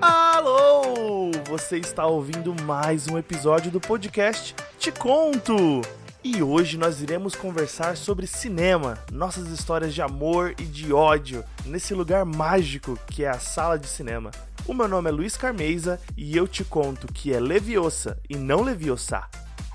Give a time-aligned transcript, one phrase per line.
[0.00, 1.32] Alô!
[1.48, 5.82] Você está ouvindo mais um episódio do podcast Te Conto!
[6.22, 11.92] E hoje nós iremos conversar sobre cinema, nossas histórias de amor e de ódio, nesse
[11.92, 14.30] lugar mágico que é a sala de cinema.
[14.64, 18.62] O meu nome é Luiz Carmeza e eu te conto que é Leviosa e não
[18.62, 19.24] Leviosa.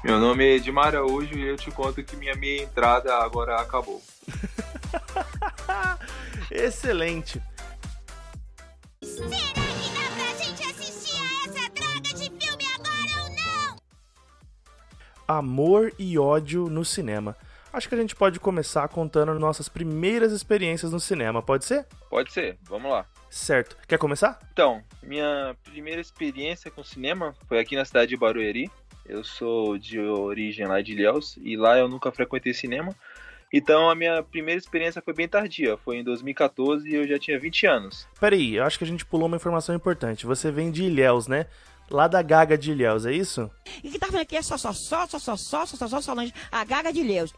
[0.03, 4.01] Meu nome é Edmar Araújo e eu te conto que minha meia entrada agora acabou.
[6.51, 7.41] Excelente!
[9.01, 9.53] Será que
[9.93, 13.77] dá pra gente assistir a essa droga de filme agora ou não?
[15.25, 17.37] Amor e ódio no cinema.
[17.71, 21.87] Acho que a gente pode começar contando nossas primeiras experiências no cinema, pode ser?
[22.09, 23.05] Pode ser, vamos lá.
[23.29, 23.75] Certo.
[23.87, 24.37] Quer começar?
[24.51, 28.69] Então, minha primeira experiência com cinema foi aqui na cidade de Barueri.
[29.05, 32.95] Eu sou de origem lá de Ilhéus e lá eu nunca frequentei cinema.
[33.51, 37.39] Então a minha primeira experiência foi bem tardia, foi em 2014 e eu já tinha
[37.39, 38.07] 20 anos.
[38.19, 40.25] Peraí, eu acho que a gente pulou uma informação importante.
[40.25, 41.45] Você vem de Ilhéus, né?
[41.91, 43.51] Lá da Gaga de Ilhéus, é isso?
[43.83, 46.01] E que tá falando aqui é só, só, só, só, só, só, só, só, só,
[46.01, 47.31] Solange, a gaga de Leus.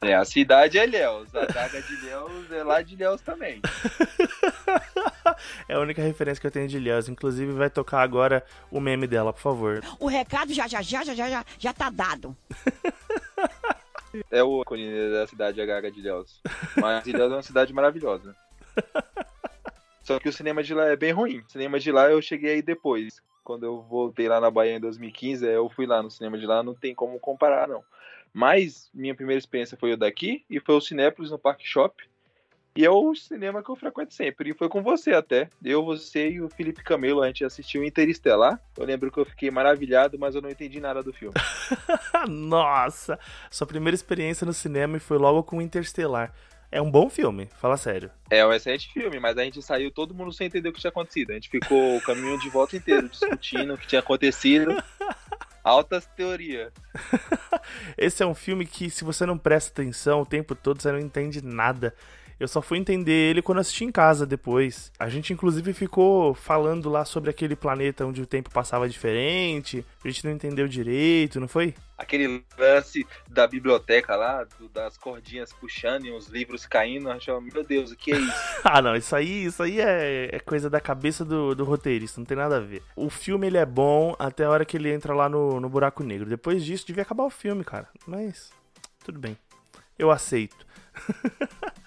[0.00, 3.60] É, a cidade é Ilhéus, a daga de Ilhéus é lá de Ilhéus também.
[5.68, 7.08] é a única referência que eu tenho de Ilhéus.
[7.08, 9.82] Inclusive, vai tocar agora o meme dela, por favor.
[9.98, 12.36] O recado já, já, já, já, já, já, já tá dado.
[14.30, 16.40] É o ícone da cidade, a Gaga de Ilhéus.
[16.80, 18.34] Mas Ilhéus é uma cidade maravilhosa.
[20.02, 21.40] Só que o cinema de lá é bem ruim.
[21.40, 23.22] O cinema de lá eu cheguei aí depois.
[23.44, 26.62] Quando eu voltei lá na Bahia em 2015, eu fui lá no cinema de lá,
[26.62, 27.84] não tem como comparar, não.
[28.38, 32.00] Mas minha primeira experiência foi o daqui e foi o Cinépolis no Park Shop.
[32.76, 34.50] E é o cinema que eu frequento sempre.
[34.50, 35.50] E foi com você até.
[35.64, 38.62] Eu, você e o Felipe Camelo, a gente assistiu Interestelar.
[38.76, 41.34] Eu lembro que eu fiquei maravilhado, mas eu não entendi nada do filme.
[42.30, 43.18] Nossa!
[43.50, 46.32] Sua primeira experiência no cinema foi logo com Interstellar.
[46.70, 48.08] É um bom filme, fala sério.
[48.30, 50.90] É um excelente filme, mas a gente saiu todo mundo sem entender o que tinha
[50.90, 51.32] acontecido.
[51.32, 54.76] A gente ficou o caminho de volta inteiro discutindo o que tinha acontecido.
[55.68, 56.72] Altas teorias.
[57.98, 60.98] Esse é um filme que, se você não presta atenção o tempo todo, você não
[60.98, 61.94] entende nada.
[62.38, 64.92] Eu só fui entender ele quando assisti em casa depois.
[64.98, 69.84] A gente, inclusive, ficou falando lá sobre aquele planeta onde o tempo passava diferente.
[70.04, 71.74] A gente não entendeu direito, não foi?
[71.96, 77.40] Aquele lance da biblioteca lá, do- das cordinhas puxando e os livros caindo, eu achava,
[77.40, 78.32] meu Deus, o que é isso?
[78.62, 82.24] Ah, não, isso aí, isso aí é, é coisa da cabeça do, do roteirista, não
[82.26, 82.82] tem nada a ver.
[82.94, 86.04] O filme ele é bom até a hora que ele entra lá no, no buraco
[86.04, 86.28] negro.
[86.28, 87.88] Depois disso, devia acabar o filme, cara.
[88.06, 88.50] Mas,
[89.04, 89.36] tudo bem.
[89.98, 90.64] Eu aceito.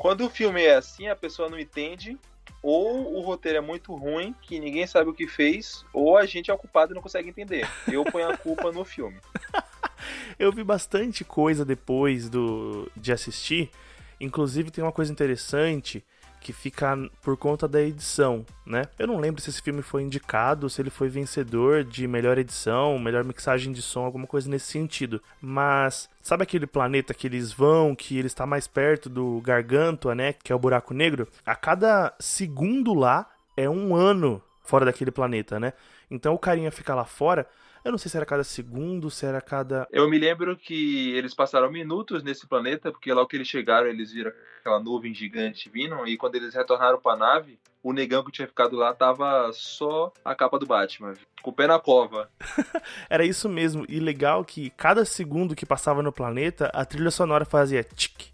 [0.00, 2.18] Quando o filme é assim, a pessoa não entende,
[2.62, 6.50] ou o roteiro é muito ruim, que ninguém sabe o que fez, ou a gente
[6.50, 7.68] é o culpado e não consegue entender.
[7.86, 9.18] Eu ponho a culpa no filme.
[10.38, 13.70] Eu vi bastante coisa depois do de assistir.
[14.18, 16.02] Inclusive tem uma coisa interessante
[16.40, 18.86] que fica por conta da edição, né?
[18.98, 22.98] Eu não lembro se esse filme foi indicado, se ele foi vencedor de melhor edição,
[22.98, 25.22] melhor mixagem de som, alguma coisa nesse sentido.
[25.40, 30.32] Mas sabe aquele planeta que eles vão, que ele está mais perto do Gargantua, né?
[30.32, 31.28] Que é o buraco negro?
[31.44, 35.72] A cada segundo lá é um ano fora daquele planeta, né?
[36.10, 37.46] Então o carinha fica lá fora.
[37.84, 41.34] Eu não sei se era cada segundo, se era cada Eu me lembro que eles
[41.34, 46.06] passaram minutos nesse planeta, porque logo que eles chegaram, eles viram aquela nuvem gigante vindo,
[46.06, 50.34] e quando eles retornaram pra nave, o negão que tinha ficado lá tava só a
[50.34, 52.30] capa do Batman, com o pé na cova.
[53.08, 53.86] Era isso mesmo.
[53.88, 58.28] E legal que cada segundo que passava no planeta, a trilha sonora fazia tic,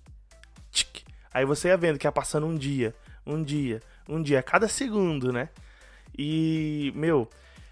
[0.73, 1.05] tic.
[1.33, 5.33] Aí você ia vendo que ia passando um dia, um dia, um dia, cada segundo,
[5.33, 5.49] né?
[6.19, 7.29] E, meu,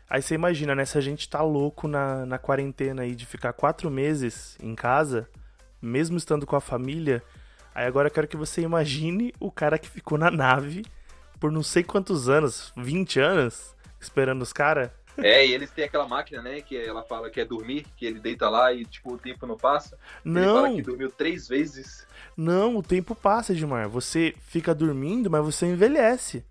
[0.09, 0.85] aí você imagina, né?
[0.85, 5.29] Se a gente tá louco na, na quarentena aí de ficar quatro meses em casa,
[5.81, 7.23] mesmo estando com a família,
[7.75, 10.85] aí agora eu quero que você imagine o cara que ficou na nave
[11.39, 14.91] por não sei quantos anos, 20 anos, esperando os caras.
[15.17, 18.19] É, e eles têm aquela máquina, né, que ela fala que é dormir, que ele
[18.19, 19.97] deita lá e, tipo, o tempo não passa.
[20.25, 22.07] Ele fala Não, que dormiu três vezes.
[22.37, 23.89] Não, o tempo passa, Edmar.
[23.89, 26.45] Você fica dormindo, mas você envelhece.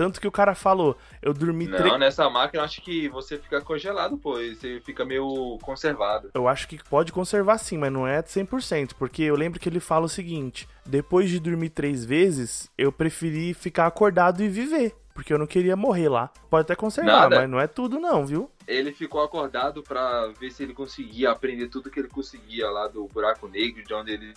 [0.00, 1.98] Tanto que o cara falou, eu dormi Não, três.
[1.98, 6.30] nessa máquina eu acho que você fica congelado, pô, você fica meio conservado.
[6.32, 9.78] Eu acho que pode conservar sim, mas não é 100%, porque eu lembro que ele
[9.78, 15.34] fala o seguinte: depois de dormir três vezes, eu preferi ficar acordado e viver, porque
[15.34, 16.30] eu não queria morrer lá.
[16.48, 17.36] Pode até conservar, Nada.
[17.40, 18.50] mas não é tudo não, viu?
[18.66, 23.06] Ele ficou acordado pra ver se ele conseguia aprender tudo que ele conseguia lá do
[23.08, 24.34] buraco negro, de onde eles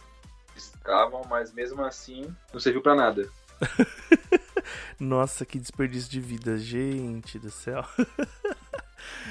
[0.58, 3.30] estavam, mas mesmo assim não serviu pra nada.
[5.00, 7.84] Nossa, que desperdício de vida, gente do céu.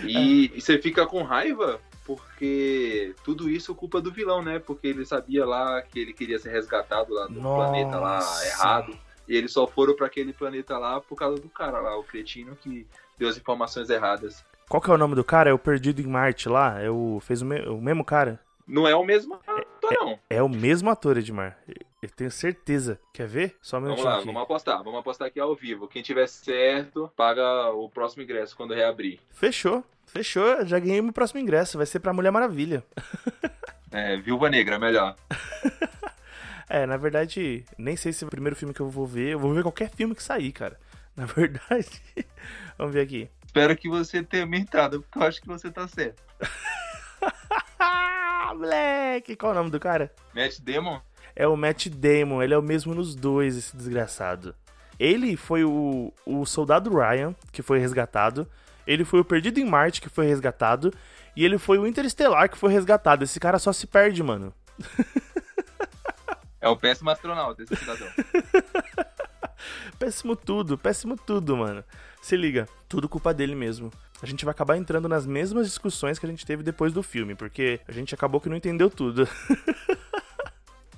[0.04, 4.58] E, e você fica com raiva porque tudo isso é culpa do vilão, né?
[4.58, 7.70] Porque ele sabia lá que ele queria ser resgatado lá do Nossa.
[7.70, 8.98] planeta lá errado.
[9.28, 12.56] E eles só foram pra aquele planeta lá por causa do cara lá, o cretino
[12.56, 12.86] que
[13.16, 14.44] deu as informações erradas.
[14.68, 15.50] Qual que é o nome do cara?
[15.50, 16.80] É o Perdido em Marte lá?
[16.80, 17.20] É o.
[17.20, 18.40] Fez o, me- o mesmo cara?
[18.66, 20.18] Não é o mesmo ator, não.
[20.28, 21.58] É o mesmo ator, Edmar.
[22.02, 22.98] Eu tenho certeza.
[23.12, 23.56] Quer ver?
[23.62, 24.26] Só um Vamos minutinho lá, aqui.
[24.26, 24.82] vamos apostar.
[24.82, 25.86] Vamos apostar aqui ao vivo.
[25.86, 29.20] Quem tiver certo, paga o próximo ingresso quando reabrir.
[29.30, 29.84] Fechou.
[30.06, 30.66] Fechou.
[30.66, 31.76] Já ganhei meu próximo ingresso.
[31.78, 32.84] Vai ser pra Mulher Maravilha.
[33.94, 35.14] É, Viúva Negra, melhor.
[36.66, 39.32] É, na verdade, nem sei se é o primeiro filme que eu vou ver.
[39.32, 40.80] Eu vou ver qualquer filme que sair, cara.
[41.14, 42.02] Na verdade.
[42.78, 43.28] Vamos ver aqui.
[43.44, 46.22] Espero que você tenha minha entrada, porque eu acho que você tá certo.
[47.78, 49.36] Ah, moleque!
[49.36, 50.10] Qual é o nome do cara?
[50.34, 51.00] Matt Damon?
[51.34, 52.42] É o Matt Damon.
[52.42, 54.54] Ele é o mesmo nos dois, esse desgraçado.
[54.98, 58.46] Ele foi o, o soldado Ryan, que foi resgatado.
[58.86, 60.92] Ele foi o Perdido em Marte, que foi resgatado.
[61.34, 63.24] E ele foi o Interestelar, que foi resgatado.
[63.24, 64.52] Esse cara só se perde, mano.
[66.60, 68.06] É o péssimo astronauta, esse cidadão.
[69.98, 71.84] Péssimo tudo, péssimo tudo, mano.
[72.20, 73.90] Se liga, tudo culpa dele mesmo.
[74.22, 77.34] A gente vai acabar entrando nas mesmas discussões que a gente teve depois do filme,
[77.34, 79.28] porque a gente acabou que não entendeu tudo.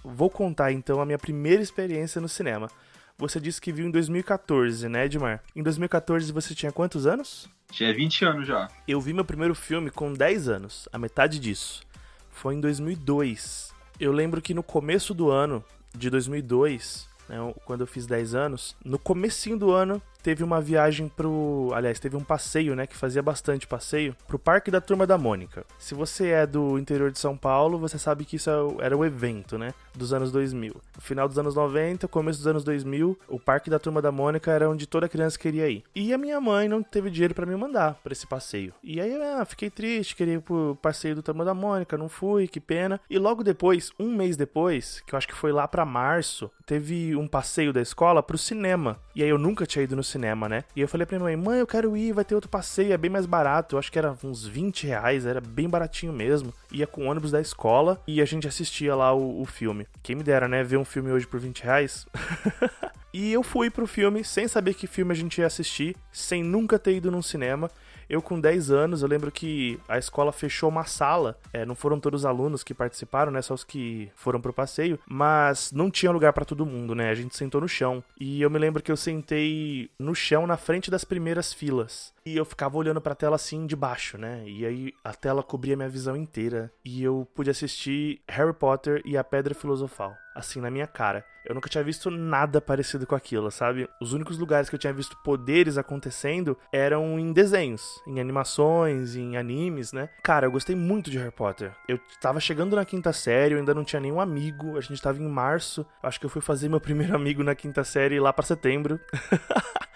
[0.04, 2.68] Vou contar então a minha primeira experiência no cinema.
[3.16, 5.42] Você disse que viu em 2014, né, Edmar?
[5.56, 7.48] Em 2014 você tinha quantos anos?
[7.70, 8.68] Tinha 20 anos já.
[8.86, 11.82] Eu vi meu primeiro filme com 10 anos, a metade disso.
[12.28, 13.72] Foi em 2002.
[13.98, 15.64] Eu lembro que no começo do ano
[15.96, 21.06] de 2002, né, quando eu fiz 10 anos, no comecinho do ano teve uma viagem
[21.06, 25.18] pro, aliás, teve um passeio, né, que fazia bastante passeio, pro Parque da Turma da
[25.18, 25.66] Mônica.
[25.78, 29.04] Se você é do interior de São Paulo, você sabe que isso é era o
[29.04, 30.74] evento, né, dos anos 2000.
[30.96, 34.50] No final dos anos 90, começo dos anos 2000, o Parque da Turma da Mônica
[34.50, 35.84] era onde toda criança queria ir.
[35.94, 38.72] E a minha mãe não teve dinheiro pra me mandar pra esse passeio.
[38.82, 42.48] E aí, ah, fiquei triste, queria ir pro passeio do Turma da Mônica, não fui,
[42.48, 42.98] que pena.
[43.10, 47.14] E logo depois, um mês depois, que eu acho que foi lá pra março, teve
[47.14, 48.98] um passeio da escola pro cinema.
[49.14, 50.64] E aí eu nunca tinha ido no cinema, né?
[50.74, 52.96] E eu falei pra minha mãe, mãe, eu quero ir, vai ter outro passeio, é
[52.96, 53.74] bem mais barato.
[53.74, 56.52] Eu acho que era uns 20 reais, era bem baratinho mesmo.
[56.72, 59.86] Ia com o ônibus da escola e a gente assistia lá o, o filme.
[60.02, 60.62] Quem me dera, né?
[60.62, 62.06] Ver um filme hoje por 20 reais.
[63.14, 66.80] E eu fui pro filme sem saber que filme a gente ia assistir, sem nunca
[66.80, 67.70] ter ido num cinema.
[68.08, 71.38] Eu com 10 anos, eu lembro que a escola fechou uma sala.
[71.52, 73.42] É, não foram todos os alunos que participaram, né?
[73.42, 74.98] Só os que foram pro passeio.
[75.06, 77.10] Mas não tinha lugar pra todo mundo, né?
[77.10, 78.02] A gente sentou no chão.
[78.18, 82.13] E eu me lembro que eu sentei no chão na frente das primeiras filas.
[82.26, 84.42] E eu ficava olhando pra tela assim de baixo, né?
[84.46, 86.72] E aí a tela cobria minha visão inteira.
[86.82, 90.16] E eu pude assistir Harry Potter e a Pedra Filosofal.
[90.34, 91.22] Assim, na minha cara.
[91.44, 93.86] Eu nunca tinha visto nada parecido com aquilo, sabe?
[94.00, 99.36] Os únicos lugares que eu tinha visto poderes acontecendo eram em desenhos, em animações, em
[99.36, 100.08] animes, né?
[100.22, 101.72] Cara, eu gostei muito de Harry Potter.
[101.86, 104.78] Eu tava chegando na quinta série, eu ainda não tinha nenhum amigo.
[104.78, 105.84] A gente tava em março.
[106.02, 108.98] Acho que eu fui fazer meu primeiro amigo na quinta série lá pra setembro.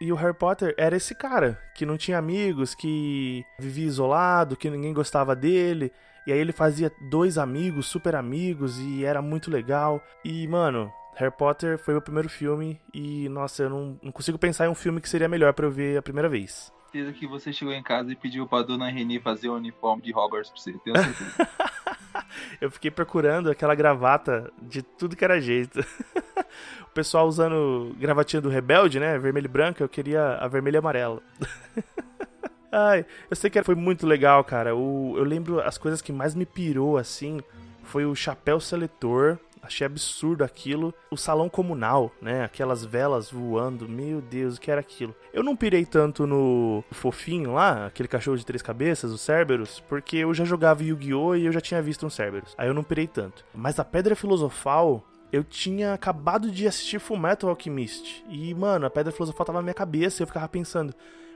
[0.00, 4.68] E o Harry Potter era esse cara que não tinha amigos, que vivia isolado, que
[4.68, 5.90] ninguém gostava dele.
[6.26, 10.02] E aí ele fazia dois amigos, super amigos, e era muito legal.
[10.24, 12.80] E, mano, Harry Potter foi meu primeiro filme.
[12.92, 15.70] E, nossa, eu não, não consigo pensar em um filme que seria melhor pra eu
[15.70, 16.72] ver a primeira vez.
[16.92, 20.14] Certeza que você chegou em casa e pediu pra dona Reni fazer o uniforme de
[20.14, 20.72] Hogwarts pra você.
[20.84, 21.48] Tenho certeza.
[22.60, 25.80] Eu fiquei procurando aquela gravata de tudo que era jeito.
[26.82, 29.18] o pessoal usando gravatinha do Rebelde, né?
[29.18, 31.22] Vermelho e branco, eu queria a vermelha e amarela.
[32.72, 34.74] Ai, eu sei que foi muito legal, cara.
[34.74, 37.40] O, eu lembro as coisas que mais me pirou, assim,
[37.84, 39.38] foi o chapéu seletor.
[39.66, 40.94] Achei absurdo aquilo.
[41.10, 42.44] O salão comunal, né?
[42.44, 43.88] Aquelas velas voando.
[43.88, 45.14] Meu Deus, o que era aquilo?
[45.32, 50.16] Eu não pirei tanto no fofinho lá, aquele cachorro de três cabeças, o Cerberus, porque
[50.16, 51.34] eu já jogava Yu-Gi-Oh!
[51.36, 52.54] e eu já tinha visto um Cerberus.
[52.56, 53.44] Aí eu não pirei tanto.
[53.54, 58.24] Mas a Pedra Filosofal, eu tinha acabado de assistir Fullmetal Alchemist.
[58.28, 60.94] E, mano, a Pedra Filosofal tava na minha cabeça e eu ficava pensando...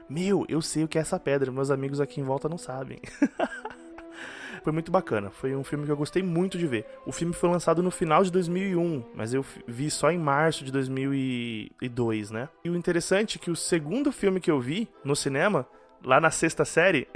[0.09, 2.99] Meu, eu sei o que é essa pedra, meus amigos aqui em volta não sabem.
[4.63, 6.85] foi muito bacana, foi um filme que eu gostei muito de ver.
[7.05, 10.71] O filme foi lançado no final de 2001, mas eu vi só em março de
[10.71, 12.49] 2002, né?
[12.63, 15.67] E o interessante é que o segundo filme que eu vi no cinema,
[16.03, 17.07] lá na sexta série,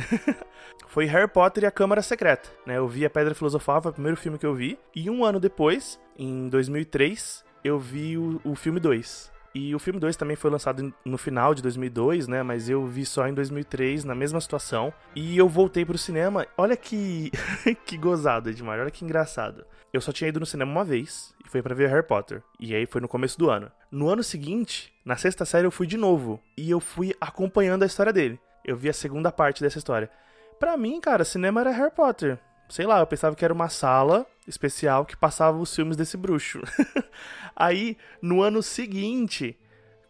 [0.88, 2.78] foi Harry Potter e a Câmara Secreta, né?
[2.78, 5.40] Eu vi a Pedra Filosofal, foi o primeiro filme que eu vi, e um ano
[5.40, 9.35] depois, em 2003, eu vi o, o filme 2.
[9.56, 12.44] E o filme 2 também foi lançado no final de 2002, né?
[12.44, 14.94] Mas eu vi só em 2003, na mesma situação.
[15.16, 16.46] E eu voltei pro cinema.
[16.58, 17.32] Olha que
[17.86, 18.82] que gozado, Edmar.
[18.82, 19.66] Olha que engraçado.
[19.94, 22.44] Eu só tinha ido no cinema uma vez e foi para ver Harry Potter.
[22.60, 23.72] E aí foi no começo do ano.
[23.90, 26.38] No ano seguinte, na sexta série, eu fui de novo.
[26.58, 28.38] E eu fui acompanhando a história dele.
[28.66, 30.10] Eu vi a segunda parte dessa história.
[30.60, 32.38] Pra mim, cara, cinema era Harry Potter.
[32.70, 36.62] Sei lá, eu pensava que era uma sala especial que passava os filmes desse bruxo.
[37.56, 39.58] Aí, no ano seguinte,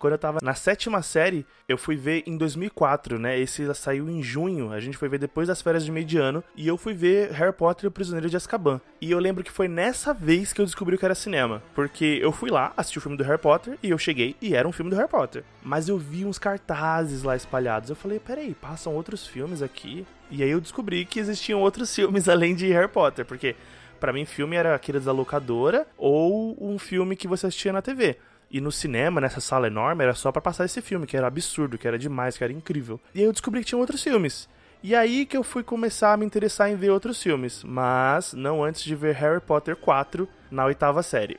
[0.05, 3.39] quando eu tava na sétima série, eu fui ver em 2004, né?
[3.39, 6.43] Esse saiu em junho, a gente foi ver depois das férias de meio de ano,
[6.55, 8.79] e eu fui ver Harry Potter e o Prisioneiro de Azkaban.
[9.01, 12.31] E eu lembro que foi nessa vez que eu descobri que era cinema, porque eu
[12.31, 14.91] fui lá, assisti o filme do Harry Potter, e eu cheguei e era um filme
[14.91, 15.43] do Harry Potter.
[15.63, 20.05] Mas eu vi uns cartazes lá espalhados, eu falei, peraí, passam outros filmes aqui?
[20.29, 23.55] E aí eu descobri que existiam outros filmes além de Harry Potter, porque
[23.99, 28.19] para mim filme era aqueles da locadora ou um filme que você assistia na TV.
[28.55, 31.77] E no cinema, nessa sala enorme, era só para passar esse filme, que era absurdo,
[31.77, 33.01] que era demais, que era incrível.
[33.13, 34.47] E aí eu descobri que tinha outros filmes.
[34.81, 38.63] E aí que eu fui começar a me interessar em ver outros filmes, mas não
[38.63, 41.37] antes de ver Harry Potter 4 na oitava série.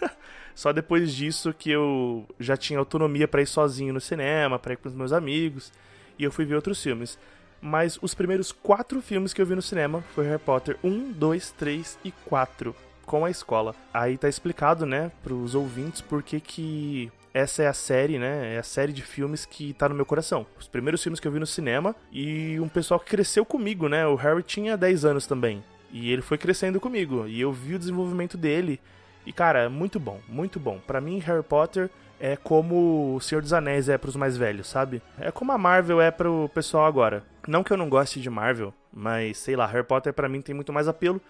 [0.56, 4.78] Só depois disso que eu já tinha autonomia para ir sozinho no cinema, para ir
[4.78, 5.70] com os meus amigos,
[6.18, 7.18] e eu fui ver outros filmes.
[7.60, 11.50] Mas os primeiros quatro filmes que eu vi no cinema foi Harry Potter 1, 2,
[11.50, 13.74] 3 e 4 com a escola.
[13.92, 18.54] Aí tá explicado, né, pros ouvintes por que que essa é a série, né?
[18.54, 20.46] É a série de filmes que tá no meu coração.
[20.56, 24.06] Os primeiros filmes que eu vi no cinema e um pessoal que cresceu comigo, né?
[24.06, 25.64] O Harry tinha 10 anos também.
[25.90, 27.26] E ele foi crescendo comigo.
[27.26, 28.80] E eu vi o desenvolvimento dele.
[29.26, 30.78] E, cara, muito bom, muito bom.
[30.86, 35.02] Para mim, Harry Potter é como o Senhor dos Anéis é pros mais velhos, sabe?
[35.18, 37.24] É como a Marvel é pro pessoal agora.
[37.48, 40.54] Não que eu não goste de Marvel, mas sei lá, Harry Potter para mim tem
[40.54, 41.20] muito mais apelo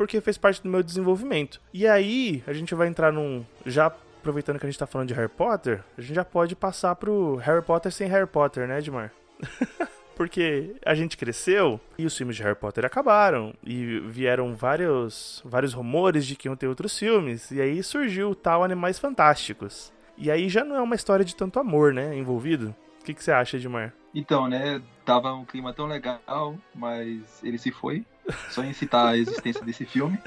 [0.00, 1.60] porque fez parte do meu desenvolvimento.
[1.74, 3.44] E aí, a gente vai entrar num.
[3.66, 6.96] Já aproveitando que a gente tá falando de Harry Potter, a gente já pode passar
[6.96, 9.12] pro Harry Potter sem Harry Potter, né, Edmar?
[10.16, 15.74] porque a gente cresceu e os filmes de Harry Potter acabaram e vieram vários, vários
[15.74, 19.92] rumores de que iam ter outros filmes e aí surgiu o tal Animais Fantásticos.
[20.16, 22.74] E aí já não é uma história de tanto amor, né, envolvido.
[23.02, 23.92] O que, que você acha, Edmar?
[24.14, 28.04] Então, né, tava um clima tão legal, mas ele se foi
[28.50, 30.18] só em citar a existência desse filme.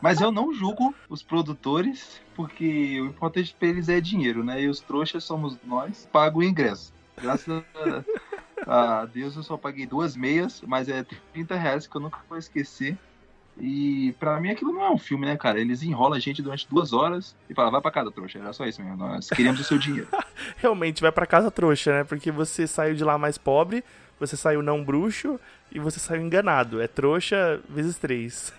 [0.00, 4.62] Mas eu não julgo os produtores, porque o importante para eles é dinheiro, né?
[4.62, 6.92] E os trouxas somos nós, pago o ingresso.
[7.20, 7.62] Graças
[8.66, 12.18] a, a Deus eu só paguei duas meias, mas é 30 reais que eu nunca
[12.28, 12.98] vou esquecer.
[13.58, 15.60] E pra mim aquilo não é um filme, né, cara?
[15.60, 18.38] Eles enrolam a gente durante duas horas e falam, vai pra casa, trouxa.
[18.40, 18.96] Era só isso mesmo.
[18.96, 20.08] Nós queríamos o seu dinheiro.
[20.58, 22.04] Realmente, vai pra casa, trouxa, né?
[22.04, 23.84] Porque você saiu de lá mais pobre,
[24.18, 25.38] você saiu não bruxo
[25.74, 26.80] e você saiu enganado.
[26.80, 28.54] É trouxa vezes três.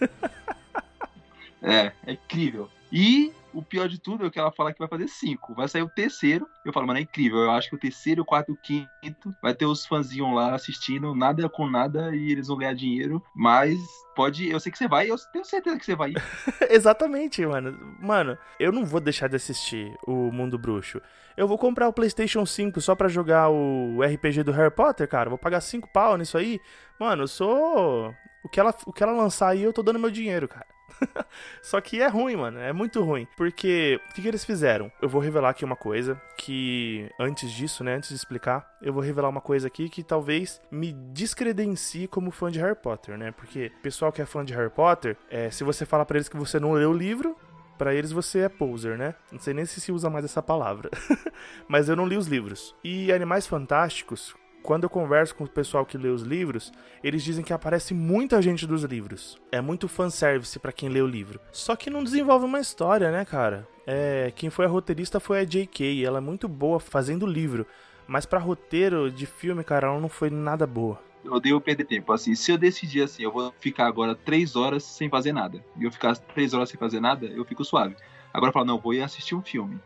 [1.64, 2.70] é, é incrível.
[2.92, 5.56] E o pior de tudo é que ela fala que vai fazer cinco.
[5.56, 6.46] Vai sair o terceiro.
[6.66, 7.40] Eu falo, mano, é incrível.
[7.40, 11.16] Eu acho que o terceiro, o quarto o quinto vai ter os fãzinhos lá assistindo,
[11.16, 13.24] nada com nada, e eles vão ganhar dinheiro.
[13.34, 13.80] Mas
[14.16, 14.50] pode.
[14.50, 16.14] Eu sei que você vai, eu tenho certeza que você vai.
[16.70, 17.96] Exatamente, mano.
[18.00, 21.02] Mano, eu não vou deixar de assistir o Mundo Bruxo.
[21.38, 25.30] Eu vou comprar o PlayStation 5 só pra jogar o RPG do Harry Potter, cara.
[25.30, 26.60] Vou pagar 5 pau nisso aí.
[27.00, 28.14] Mano, eu sou.
[28.44, 30.75] O que, ela, o que ela lançar aí, eu tô dando meu dinheiro, cara.
[31.62, 32.60] Só que é ruim, mano.
[32.60, 33.28] É muito ruim.
[33.36, 34.92] Porque o que, que, eles fizeram?
[35.02, 37.96] Eu vou revelar aqui uma coisa que, antes disso, né?
[37.96, 42.52] Antes de explicar, eu vou revelar uma coisa aqui que talvez me descredencie como fã
[42.52, 43.32] de Harry Potter, né?
[43.32, 46.38] Porque pessoal que é fã de Harry Potter, é, se você fala para eles que
[46.38, 47.36] você não leu o livro,
[47.78, 49.16] para eles você é poser, né?
[49.32, 50.90] Não sei nem se se usa mais essa palavra.
[51.68, 52.76] Mas eu não li os livros.
[52.84, 54.36] E Animais Fantásticos,
[54.66, 58.42] quando eu converso com o pessoal que lê os livros, eles dizem que aparece muita
[58.42, 59.38] gente dos livros.
[59.52, 61.40] É muito fanservice para quem lê o livro.
[61.52, 63.68] Só que não desenvolve uma história, né, cara?
[63.86, 66.04] É, quem foi a roteirista foi a J.K.
[66.04, 67.68] Ela é muito boa fazendo livro.
[68.08, 71.00] Mas para roteiro de filme, cara, ela não foi nada boa.
[71.24, 72.12] Eu odeio perder tempo.
[72.12, 75.64] Assim, se eu decidir assim, eu vou ficar agora três horas sem fazer nada.
[75.78, 77.96] E eu ficar três horas sem fazer nada, eu fico suave.
[78.34, 79.80] Agora eu falo, não, vou ir assistir um filme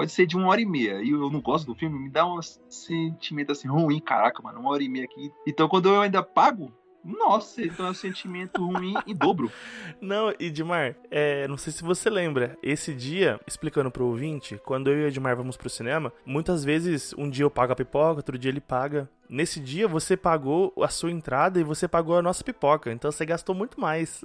[0.00, 1.02] pode ser de uma hora e meia.
[1.02, 2.40] E eu não gosto do filme, me dá um
[2.70, 5.30] sentimento assim ruim, caraca, mano, uma hora e meia aqui.
[5.46, 6.72] Então quando eu ainda pago,
[7.04, 9.52] nossa, então é um sentimento ruim em dobro.
[10.00, 15.00] Não, Edmar, é, não sei se você lembra, esse dia, explicando pro ouvinte, quando eu
[15.00, 18.38] e o Edmar vamos pro cinema, muitas vezes um dia eu pago a pipoca, outro
[18.38, 19.08] dia ele paga.
[19.28, 23.26] Nesse dia você pagou a sua entrada e você pagou a nossa pipoca, então você
[23.26, 24.22] gastou muito mais.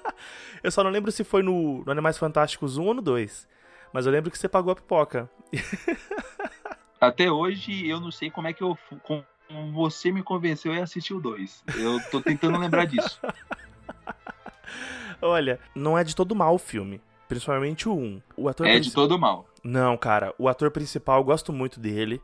[0.62, 3.56] eu só não lembro se foi no, no Animais Fantásticos 1 ou no 2.
[3.96, 5.26] Mas eu lembro que você pagou a pipoca.
[7.00, 8.76] Até hoje eu não sei como é que eu.
[9.72, 11.64] Você me convenceu a assistir o 2.
[11.78, 13.18] Eu tô tentando lembrar disso.
[15.22, 17.00] Olha, não é de todo mal o filme.
[17.26, 18.22] Principalmente o 1.
[18.36, 19.48] O ator é de todo mal.
[19.64, 20.34] Não, cara.
[20.38, 22.20] O ator principal, eu gosto muito dele.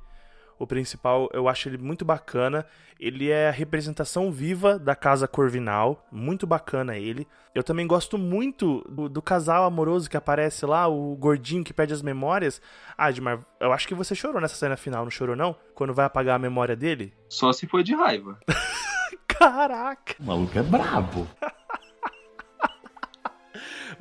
[0.63, 2.65] O principal, eu acho ele muito bacana.
[3.01, 6.07] Ele é a representação viva da casa Corvinal.
[6.09, 7.27] Muito bacana ele.
[7.53, 11.93] Eu também gosto muito do, do casal amoroso que aparece lá, o gordinho que pede
[11.93, 12.63] as memórias.
[12.97, 15.57] Ah, Edmar, eu acho que você chorou nessa cena final, não chorou não?
[15.75, 17.13] Quando vai apagar a memória dele?
[17.29, 18.39] Só se foi de raiva.
[19.27, 20.15] Caraca!
[20.21, 21.27] O maluco é brabo.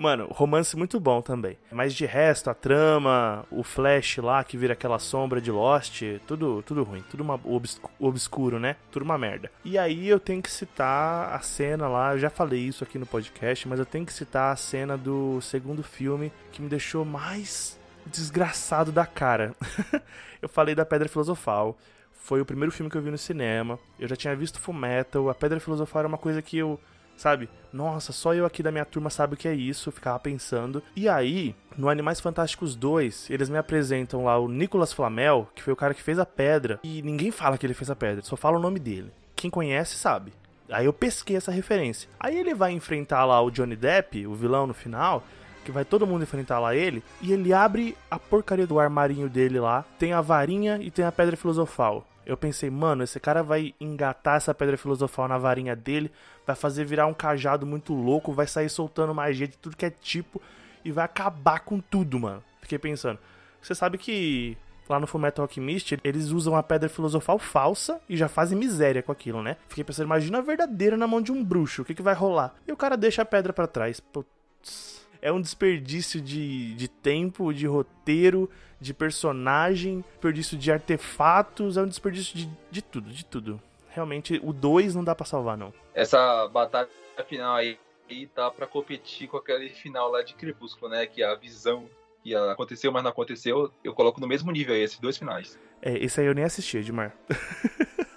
[0.01, 1.57] Mano, romance muito bom também.
[1.71, 6.63] Mas de resto, a trama, o Flash lá que vira aquela sombra de Lost, tudo,
[6.63, 8.77] tudo ruim, tudo uma, obs- obscuro, né?
[8.91, 9.51] Tudo uma merda.
[9.63, 13.05] E aí eu tenho que citar a cena lá, eu já falei isso aqui no
[13.05, 17.79] podcast, mas eu tenho que citar a cena do segundo filme que me deixou mais
[18.07, 19.53] desgraçado da cara.
[20.41, 21.77] eu falei da Pedra Filosofal.
[22.11, 23.77] Foi o primeiro filme que eu vi no cinema.
[23.99, 25.29] Eu já tinha visto Fullmetal.
[25.29, 26.79] A Pedra Filosofal era uma coisa que eu
[27.21, 27.49] sabe?
[27.71, 30.83] Nossa, só eu aqui da minha turma sabe o que é isso, eu ficava pensando.
[30.95, 35.71] E aí, no Animais Fantásticos 2, eles me apresentam lá o Nicolas Flamel, que foi
[35.71, 38.35] o cara que fez a pedra, e ninguém fala que ele fez a pedra, só
[38.35, 39.11] fala o nome dele.
[39.35, 40.33] Quem conhece sabe.
[40.69, 42.09] Aí eu pesquei essa referência.
[42.19, 45.23] Aí ele vai enfrentar lá o Johnny Depp, o vilão no final,
[45.63, 49.59] que vai todo mundo enfrentar lá ele, e ele abre a porcaria do armarinho dele
[49.59, 52.07] lá, tem a varinha e tem a pedra filosofal.
[52.25, 56.11] Eu pensei, mano, esse cara vai engatar essa pedra filosofal na varinha dele,
[56.45, 59.89] vai fazer virar um cajado muito louco, vai sair soltando magia de tudo que é
[59.89, 60.41] tipo
[60.83, 62.43] e vai acabar com tudo, mano.
[62.61, 63.19] Fiquei pensando.
[63.61, 64.57] Você sabe que
[64.89, 69.11] lá no Fullmetal Alchemist eles usam a pedra filosofal falsa e já fazem miséria com
[69.11, 69.57] aquilo, né?
[69.67, 72.55] Fiquei pensando, imagina a verdadeira na mão de um bruxo, o que, que vai rolar?
[72.67, 73.99] E o cara deixa a pedra pra trás.
[73.99, 75.00] Putz.
[75.21, 78.49] É um desperdício de, de tempo, de roteiro,
[78.79, 83.61] de personagem, desperdício de artefatos, é um desperdício de, de tudo, de tudo.
[83.89, 85.73] Realmente, o 2 não dá pra salvar, não.
[85.93, 86.89] Essa batalha
[87.27, 87.77] final aí,
[88.09, 91.05] aí tá pra competir com aquele final lá de Crepúsculo, né?
[91.05, 91.87] Que a visão
[92.23, 95.59] que aconteceu, mas não aconteceu, eu coloco no mesmo nível aí, esses dois finais.
[95.81, 97.15] É, esse aí eu nem assisti, Edmar.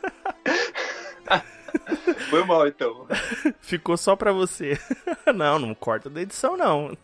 [2.31, 3.07] Foi mal, então.
[3.61, 4.79] Ficou só pra você.
[5.35, 6.97] não, não corta da edição, não.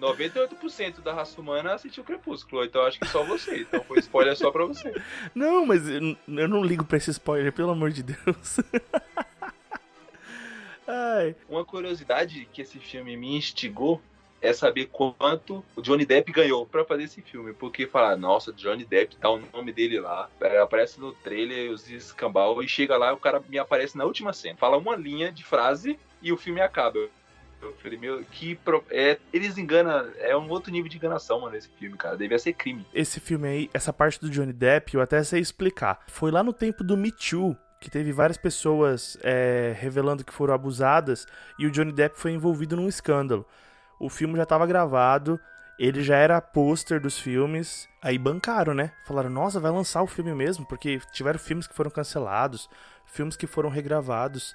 [0.00, 3.62] 98% da raça humana assistiu Crepúsculo, então acho que só você.
[3.62, 4.94] Então foi spoiler só pra você.
[5.34, 8.60] Não, mas eu, eu não ligo pra esse spoiler, pelo amor de Deus.
[10.86, 11.34] Ai.
[11.48, 14.00] Uma curiosidade que esse filme me instigou
[14.40, 17.52] é saber quanto o Johnny Depp ganhou pra fazer esse filme.
[17.52, 21.88] Porque falar, nossa, Johnny Depp tá o nome dele lá, é, aparece no trailer, os
[21.90, 24.56] escambau, e chega lá o cara me aparece na última cena.
[24.56, 26.98] Fala uma linha de frase e o filme acaba.
[27.60, 28.54] Eu falei, meu, que.
[28.54, 28.84] Pro...
[28.90, 30.10] É, eles enganam.
[30.18, 32.16] É um outro nível de enganação, mano, esse filme, cara.
[32.16, 32.86] Devia ser crime.
[32.92, 36.04] Esse filme aí, essa parte do Johnny Depp, eu até sei explicar.
[36.08, 40.54] Foi lá no tempo do Me Too, que teve várias pessoas é, revelando que foram
[40.54, 41.26] abusadas
[41.58, 43.46] e o Johnny Depp foi envolvido num escândalo.
[43.98, 45.40] O filme já estava gravado,
[45.78, 48.92] ele já era pôster dos filmes, aí bancaram, né?
[49.04, 52.68] Falaram, nossa, vai lançar o filme mesmo, porque tiveram filmes que foram cancelados,
[53.04, 54.54] filmes que foram regravados.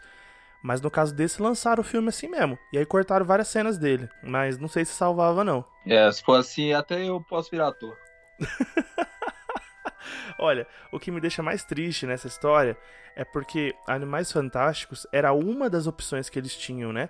[0.63, 2.57] Mas no caso desse, lançaram o filme assim mesmo.
[2.71, 4.07] E aí cortaram várias cenas dele.
[4.23, 5.65] Mas não sei se salvava, não.
[5.85, 7.97] É, se for assim, até eu posso virar ator.
[10.37, 12.77] Olha, o que me deixa mais triste nessa história
[13.15, 17.09] é porque Animais Fantásticos era uma das opções que eles tinham, né?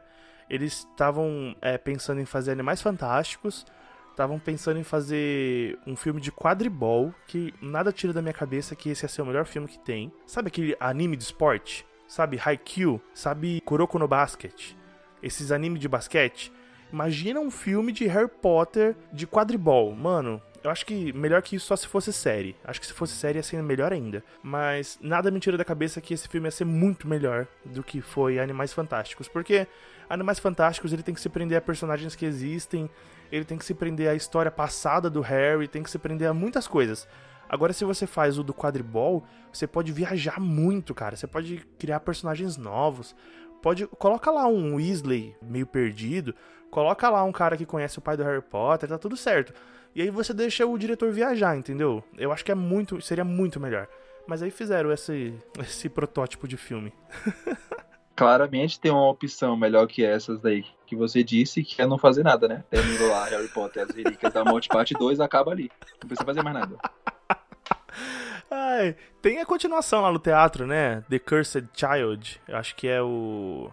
[0.52, 3.66] Eles estavam é, pensando em fazer Animais Fantásticos,
[4.10, 8.90] estavam pensando em fazer um filme de quadribol, que nada tira da minha cabeça que
[8.90, 10.12] esse ia ser o melhor filme que tem.
[10.28, 11.86] Sabe aquele anime de esporte?
[12.06, 13.00] Sabe Haikyuu?
[13.14, 14.76] Sabe Kuroko no Basket?
[15.24, 16.52] Esses animes de basquete?
[16.92, 19.96] Imagina um filme de Harry Potter de quadribol.
[19.96, 22.56] Mano, eu acho que melhor que isso só se fosse série.
[22.64, 24.24] Acho que se fosse série ia ser melhor ainda.
[24.44, 28.02] Mas nada me tira da cabeça que esse filme ia ser muito melhor do que
[28.02, 29.28] foi Animais Fantásticos.
[29.28, 29.68] Porque
[30.10, 32.90] Animais Fantásticos ele tem que se prender a personagens que existem,
[33.32, 36.34] ele tem que se prender à história passada do Harry, tem que se prender a
[36.34, 37.08] muitas coisas.
[37.50, 41.16] Agora, se você faz o do quadribol, você pode viajar muito, cara.
[41.16, 43.16] Você pode criar personagens novos.
[43.62, 43.88] Pode.
[43.88, 46.34] Coloca lá um Weasley meio perdido.
[46.70, 49.54] Coloca lá um cara que conhece o pai do Harry Potter, tá tudo certo.
[49.94, 52.04] E aí você deixa o diretor viajar, entendeu?
[52.18, 53.02] Eu acho que é muito.
[53.02, 53.88] Seria muito melhor.
[54.26, 56.94] Mas aí fizeram esse, esse protótipo de filme.
[58.16, 62.24] Claramente tem uma opção melhor que essas daí que você disse, que é não fazer
[62.24, 62.64] nada, né?
[62.70, 65.72] Terminou lá Harry Potter, as Relíquias da Morte, parte 2, acaba ali.
[66.02, 66.78] Não precisa fazer mais nada.
[68.52, 71.02] Ai, tem a continuação lá no teatro, né?
[71.10, 72.42] The Cursed Child.
[72.48, 73.72] Eu acho que é o.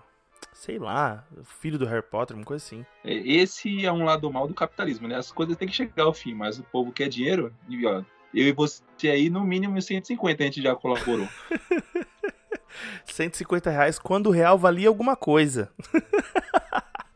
[0.59, 2.85] Sei lá, filho do Harry Potter, uma coisa assim.
[3.05, 5.15] Esse é um lado mal do capitalismo, né?
[5.15, 7.55] As coisas têm que chegar ao fim, mas o povo quer dinheiro.
[7.69, 8.03] E ó,
[8.35, 11.29] eu e você aí, no mínimo 150 a gente já colaborou.
[13.07, 15.71] 150 reais quando o real valia alguma coisa.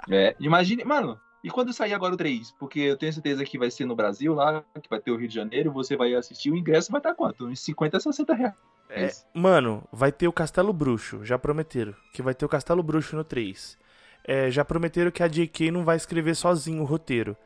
[0.08, 2.52] É, imagine, mano, E quando sair agora o 3?
[2.52, 5.28] Porque eu tenho certeza que vai ser no Brasil lá, que vai ter o Rio
[5.28, 7.46] de Janeiro, você vai assistir, o ingresso vai estar quanto?
[7.46, 8.54] Uns 50 a 60 reais.
[8.88, 11.94] É, mano, vai ter o Castelo Bruxo, já prometeram.
[12.12, 13.78] Que vai ter o Castelo Bruxo no 3.
[14.24, 17.36] É, já prometeram que a JK não vai escrever sozinho o roteiro.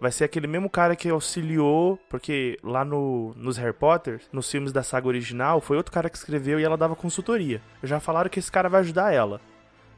[0.00, 4.72] Vai ser aquele mesmo cara que auxiliou, porque lá no, nos Harry Potter, nos filmes
[4.72, 7.60] da saga original, foi outro cara que escreveu e ela dava consultoria.
[7.82, 9.40] Já falaram que esse cara vai ajudar ela.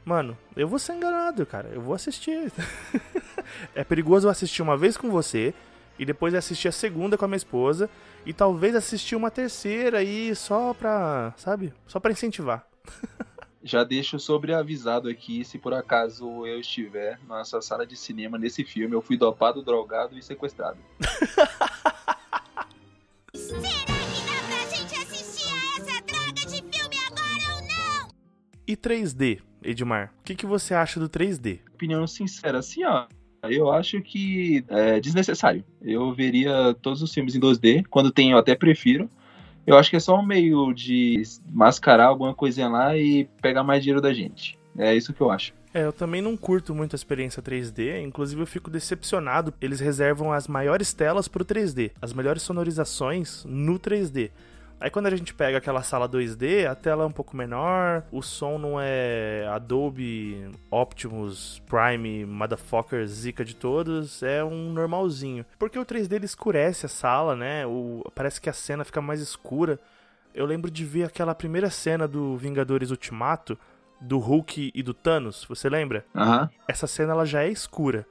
[0.05, 1.69] Mano, eu vou ser enganado, cara.
[1.73, 2.51] Eu vou assistir.
[3.73, 5.53] é perigoso eu assistir uma vez com você
[5.97, 7.89] e depois assistir a segunda com a minha esposa
[8.25, 11.73] e talvez assistir uma terceira aí só pra, sabe?
[11.87, 12.67] Só pra incentivar.
[13.63, 18.95] Já deixo sobreavisado aqui, se por acaso eu estiver nessa sala de cinema nesse filme,
[18.95, 20.77] eu fui dopado, drogado e sequestrado.
[23.33, 28.07] Será que dá pra gente assistir a essa droga de filme agora ou não?
[28.67, 30.13] E 3D, Edmar?
[30.19, 31.61] O que, que você acha do 3D?
[31.73, 33.07] Opinião sincera, assim, ó.
[33.49, 35.63] Eu acho que é desnecessário.
[35.81, 37.85] Eu veria todos os filmes em 2D.
[37.89, 39.09] Quando tem, eu até prefiro.
[39.65, 43.81] Eu acho que é só um meio de mascarar alguma coisinha lá e pegar mais
[43.81, 44.57] dinheiro da gente.
[44.77, 45.53] É isso que eu acho.
[45.73, 49.53] É, eu também não curto muito a experiência 3D, inclusive eu fico decepcionado.
[49.59, 54.31] Eles reservam as maiores telas pro 3D, as melhores sonorizações no 3D.
[54.85, 58.21] Aí quando a gente pega aquela sala 2D, a tela é um pouco menor, o
[58.21, 65.43] som não é Adobe Optimus Prime Motherfucker zica de todos, é um normalzinho.
[65.57, 67.65] Porque o 3D ele escurece a sala, né?
[67.65, 69.79] O, parece que a cena fica mais escura.
[70.35, 73.57] Eu lembro de ver aquela primeira cena do Vingadores Ultimato,
[73.99, 76.05] do Hulk e do Thanos, você lembra?
[76.13, 76.47] Aham.
[76.67, 78.05] Essa cena ela já é escura.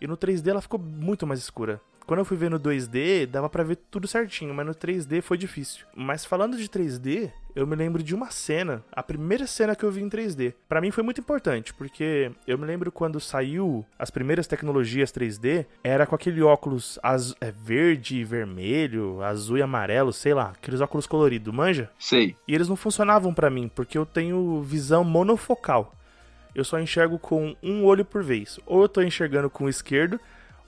[0.00, 1.82] E no 3D ela ficou muito mais escura.
[2.06, 5.38] Quando eu fui ver no 2D, dava pra ver tudo certinho, mas no 3D foi
[5.38, 5.86] difícil.
[5.96, 9.90] Mas falando de 3D, eu me lembro de uma cena, a primeira cena que eu
[9.90, 10.52] vi em 3D.
[10.68, 15.64] Pra mim foi muito importante, porque eu me lembro quando saiu as primeiras tecnologias 3D,
[15.82, 21.06] era com aquele óculos az- é, verde vermelho, azul e amarelo, sei lá, aqueles óculos
[21.06, 21.90] coloridos, manja?
[21.98, 22.36] Sei.
[22.46, 25.94] E eles não funcionavam pra mim, porque eu tenho visão monofocal.
[26.54, 28.60] Eu só enxergo com um olho por vez.
[28.66, 30.20] Ou eu tô enxergando com o esquerdo,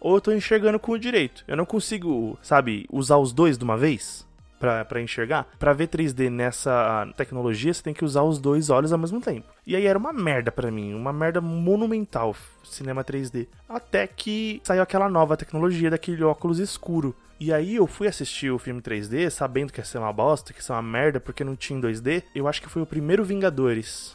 [0.07, 1.42] ou eu tô enxergando com o direito.
[1.49, 4.25] Eu não consigo, sabe, usar os dois de uma vez
[4.61, 5.49] pra enxergar.
[5.59, 9.49] Pra ver 3D nessa tecnologia, você tem que usar os dois olhos ao mesmo tempo.
[9.66, 13.49] E aí era uma merda pra mim, uma merda monumental, cinema 3D.
[13.69, 17.12] Até que saiu aquela nova tecnologia daquele óculos escuro.
[17.40, 20.61] E aí eu fui assistir o filme 3D, sabendo que ia ser uma bosta, que
[20.61, 22.23] ia ser uma merda, porque não tinha em 2D.
[22.33, 24.14] Eu acho que foi o primeiro Vingadores.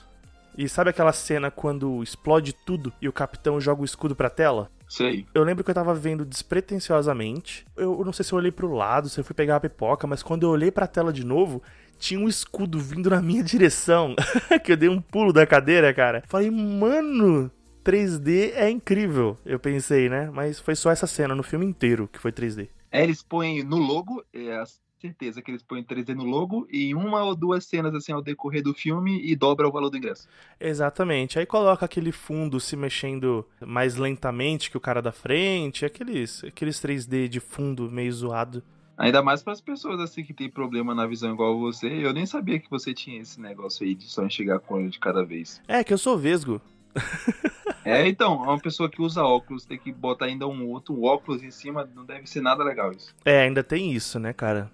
[0.58, 4.70] E sabe aquela cena quando explode tudo e o capitão joga o escudo pra tela?
[4.92, 5.26] Sei.
[5.34, 7.66] Eu lembro que eu tava vendo despretensiosamente.
[7.78, 10.22] Eu não sei se eu olhei pro lado, se eu fui pegar a pipoca, mas
[10.22, 11.64] quando eu olhei pra tela de novo,
[11.98, 14.14] tinha um escudo vindo na minha direção.
[14.66, 16.22] que eu dei um pulo da cadeira, cara.
[16.28, 17.50] Falei, mano,
[17.86, 19.38] 3D é incrível.
[19.46, 20.30] Eu pensei, né?
[20.30, 22.68] Mas foi só essa cena no filme inteiro que foi 3D.
[22.92, 24.66] É, eles põem no logo, é a
[25.02, 28.62] certeza que eles põem 3D no logo, e uma ou duas cenas assim ao decorrer
[28.62, 30.28] do filme e dobra o valor do ingresso.
[30.60, 31.40] Exatamente.
[31.40, 36.80] Aí coloca aquele fundo se mexendo mais lentamente que o cara da frente, aqueles, aqueles
[36.80, 38.64] 3D de fundo meio zoado.
[38.98, 41.88] Ainda mais para as pessoas assim que tem problema na visão igual você.
[41.88, 45.00] Eu nem sabia que você tinha esse negócio aí de só enxergar com olho de
[45.00, 45.60] cada vez.
[45.68, 46.62] É que eu sou vesgo.
[47.84, 51.50] É, então, uma pessoa que usa óculos tem que botar ainda um outro óculos em
[51.50, 53.16] cima, não deve ser nada legal isso.
[53.26, 54.70] É, ainda tem isso, né, cara?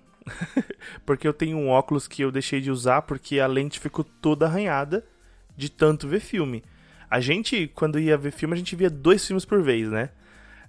[1.05, 4.45] porque eu tenho um óculos que eu deixei de usar porque a lente ficou toda
[4.45, 5.05] arranhada
[5.55, 6.63] de tanto ver filme.
[7.09, 10.09] A gente, quando ia ver filme, a gente via dois filmes por vez, né?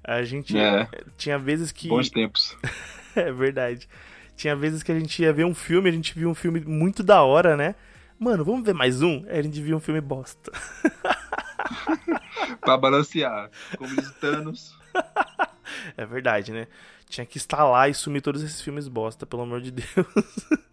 [0.04, 0.88] A gente É.
[1.16, 1.88] tinha vezes que.
[1.88, 2.56] Bons tempos.
[3.16, 3.88] É verdade.
[4.36, 7.02] Tinha vezes que a gente ia ver um filme, a gente via um filme muito
[7.02, 7.74] da hora, né?
[8.16, 9.24] Mano, vamos ver mais um?
[9.28, 10.52] Aí a gente via um filme bosta.
[12.60, 13.50] pra balancear.
[13.76, 14.76] Como diz Thanos.
[15.96, 16.66] É verdade, né?
[17.08, 19.88] Tinha que instalar e sumir todos esses filmes bosta, pelo amor de Deus.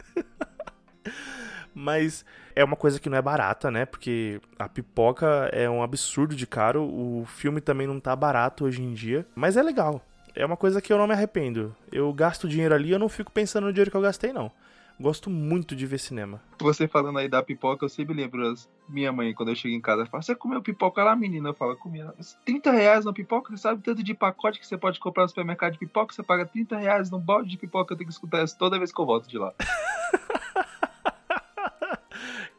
[1.73, 3.85] Mas é uma coisa que não é barata, né?
[3.85, 8.81] Porque a pipoca é um absurdo de caro, o filme também não tá barato hoje
[8.81, 10.01] em dia, mas é legal.
[10.33, 11.75] É uma coisa que eu não me arrependo.
[11.91, 14.51] Eu gasto dinheiro ali, eu não fico pensando no dinheiro que eu gastei, não.
[14.99, 16.41] Gosto muito de ver cinema.
[16.59, 19.81] Você falando aí da pipoca, eu sempre lembro as- minha mãe, quando eu chego em
[19.81, 21.49] casa, fala: Você comeu pipoca lá, menina?
[21.49, 21.99] Eu falo: Comi.
[21.99, 23.51] Ela, "Mas 30 reais na pipoca?
[23.51, 26.13] Você sabe o tanto de pacote que você pode comprar no supermercado de pipoca?
[26.13, 27.93] Você paga 30 reais num balde de pipoca.
[27.93, 29.53] Eu tenho que escutar isso toda vez que eu volto de lá.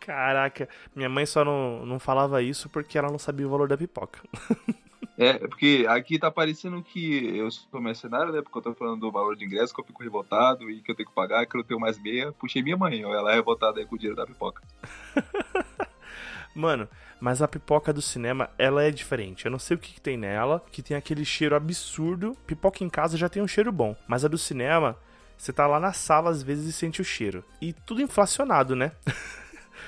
[0.00, 3.76] Caraca, minha mãe só não, não falava isso porque ela não sabia o valor da
[3.76, 4.20] pipoca.
[5.18, 8.42] É, porque aqui tá parecendo que eu sou mercenário, né?
[8.42, 10.94] Porque eu tô falando do valor de ingresso, que eu fico revoltado e que eu
[10.94, 12.32] tenho que pagar, que eu não tenho mais meia.
[12.32, 14.62] Puxei minha mãe, ó, ela é revoltada aí com o dinheiro da pipoca.
[16.54, 16.88] Mano,
[17.20, 19.46] mas a pipoca do cinema, ela é diferente.
[19.46, 22.36] Eu não sei o que, que tem nela, que tem aquele cheiro absurdo.
[22.46, 24.96] Pipoca em casa já tem um cheiro bom, mas a do cinema,
[25.36, 27.44] você tá lá na sala às vezes e sente o cheiro.
[27.60, 28.92] E tudo inflacionado, né?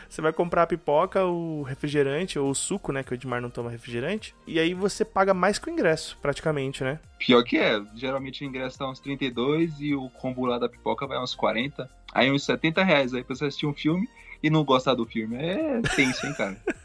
[0.08, 3.02] Você vai comprar a pipoca, o refrigerante, ou o suco, né?
[3.02, 4.34] Que o Edmar não toma refrigerante.
[4.46, 6.98] E aí você paga mais que o ingresso, praticamente, né?
[7.18, 11.06] Pior que é, geralmente o ingresso tá uns 32 e o combo lá da pipoca
[11.06, 11.88] vai uns 40.
[12.12, 14.08] Aí uns 70 reais aí pra você assistir um filme
[14.42, 15.36] e não gostar do filme.
[15.36, 16.56] É tenso, hein, cara?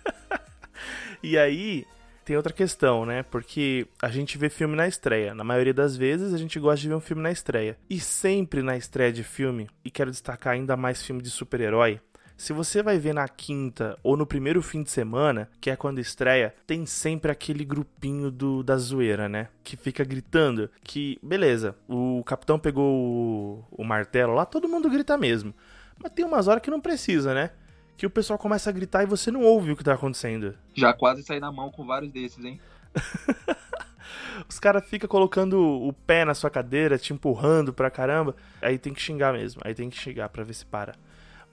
[1.25, 1.85] E aí,
[2.25, 3.23] tem outra questão, né?
[3.23, 5.33] Porque a gente vê filme na estreia.
[5.33, 7.77] Na maioria das vezes, a gente gosta de ver um filme na estreia.
[7.89, 12.01] E sempre na estreia de filme, e quero destacar ainda mais filme de super-herói,
[12.35, 15.99] se você vai ver na quinta ou no primeiro fim de semana, que é quando
[15.99, 19.49] estreia, tem sempre aquele grupinho do da zoeira, né?
[19.63, 25.17] Que fica gritando que, beleza, o capitão pegou o, o martelo lá, todo mundo grita
[25.17, 25.53] mesmo.
[26.01, 27.51] Mas tem umas horas que não precisa, né?
[27.95, 30.55] Que o pessoal começa a gritar e você não ouve o que tá acontecendo.
[30.73, 32.59] Já quase saí na mão com vários desses, hein?
[34.49, 38.35] Os caras ficam colocando o pé na sua cadeira, te empurrando pra caramba.
[38.61, 39.61] Aí tem que xingar mesmo.
[39.63, 40.95] Aí tem que xingar pra ver se para.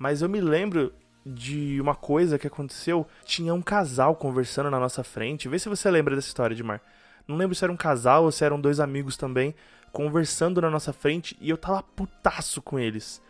[0.01, 0.95] Mas eu me lembro
[1.27, 3.07] de uma coisa que aconteceu.
[3.23, 5.47] Tinha um casal conversando na nossa frente.
[5.47, 6.81] Vê se você lembra dessa história, Edmar.
[7.29, 9.55] Não lembro se era um casal ou se eram dois amigos também
[9.93, 13.21] conversando na nossa frente e eu tava putaço com eles.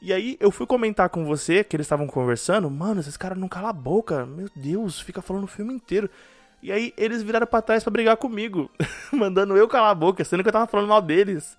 [0.00, 2.70] E aí eu fui comentar com você que eles estavam conversando.
[2.70, 4.24] Mano, esses caras não calam a boca.
[4.24, 6.08] Meu Deus, fica falando o filme inteiro.
[6.62, 8.70] E aí eles viraram pra trás pra brigar comigo,
[9.12, 11.58] mandando eu calar a boca, sendo que eu tava falando mal deles.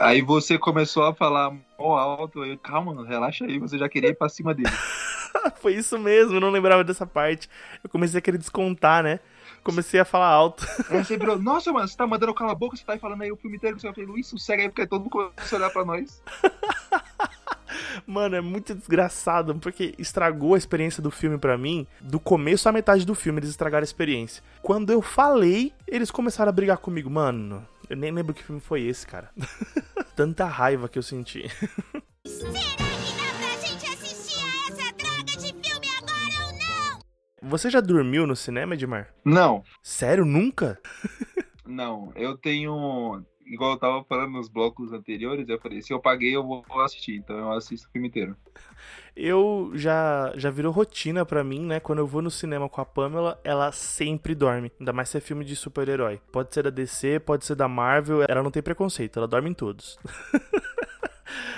[0.00, 4.14] Aí você começou a falar mó alto, eu, calma, relaxa aí, você já queria ir
[4.14, 4.70] pra cima dele.
[5.60, 7.48] Foi isso mesmo, eu não lembrava dessa parte.
[7.82, 9.20] Eu comecei a querer descontar, né?
[9.62, 10.66] Comecei a falar alto.
[10.90, 12.98] Aí você virou, nossa, mano, você tá mandando eu calar a boca, você tá aí
[12.98, 15.56] falando aí o filme inteiro, você vai falar, Luiz, sossega aí, porque todo mundo começou
[15.56, 16.22] a olhar pra nós.
[18.06, 21.86] Mano, é muito desgraçado, porque estragou a experiência do filme pra mim.
[22.00, 24.42] Do começo à metade do filme, eles estragaram a experiência.
[24.62, 27.10] Quando eu falei, eles começaram a brigar comigo.
[27.10, 29.30] Mano, eu nem lembro que filme foi esse, cara.
[30.16, 31.48] Tanta raiva que eu senti.
[32.26, 37.50] Será que dá pra gente assistir a essa droga de filme agora ou não?
[37.50, 39.14] Você já dormiu no cinema, Edmar?
[39.24, 40.80] Não, Sério, nunca?
[41.66, 43.24] não, eu tenho.
[43.46, 47.16] Igual eu tava falando nos blocos anteriores, eu falei, se eu paguei, eu vou assistir,
[47.16, 48.36] então eu assisto o filme inteiro.
[49.14, 51.80] Eu já já virou rotina pra mim, né?
[51.80, 54.70] Quando eu vou no cinema com a Pamela, ela sempre dorme.
[54.78, 56.20] Ainda mais se é filme de super-herói.
[56.32, 59.54] Pode ser da DC, pode ser da Marvel, ela não tem preconceito, ela dorme em
[59.54, 59.98] todos.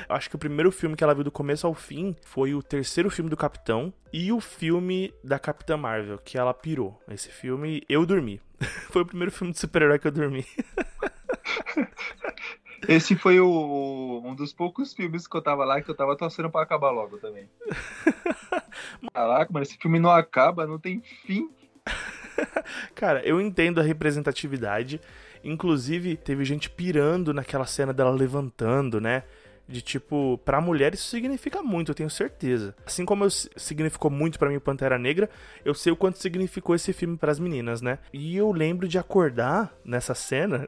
[0.09, 3.11] Acho que o primeiro filme que ela viu do começo ao fim foi o terceiro
[3.11, 6.99] filme do Capitão e o filme da Capitã Marvel, que ela pirou.
[7.09, 8.41] Esse filme eu dormi.
[8.91, 10.47] Foi o primeiro filme de super-herói que eu dormi.
[12.87, 16.51] Esse foi o, um dos poucos filmes que eu tava lá que eu tava torcendo
[16.51, 17.49] pra acabar logo também.
[19.13, 21.51] Caraca, mas esse filme não acaba, não tem fim.
[22.95, 25.01] Cara, eu entendo a representatividade.
[25.43, 29.25] Inclusive, teve gente pirando naquela cena dela levantando, né?
[29.69, 32.75] De tipo, pra mulher isso significa muito, eu tenho certeza.
[32.87, 35.29] Assim como eu, significou muito pra mim Pantera Negra,
[35.63, 37.99] eu sei o quanto significou esse filme pras meninas, né?
[38.13, 40.67] E eu lembro de acordar nessa cena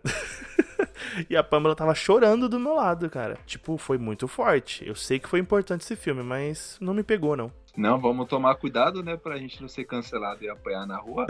[1.28, 3.38] e a Pamela tava chorando do meu lado, cara.
[3.46, 4.86] Tipo, foi muito forte.
[4.86, 7.52] Eu sei que foi importante esse filme, mas não me pegou, não.
[7.76, 11.26] Não, vamos tomar cuidado, né, pra gente não ser cancelado e apanhar na rua.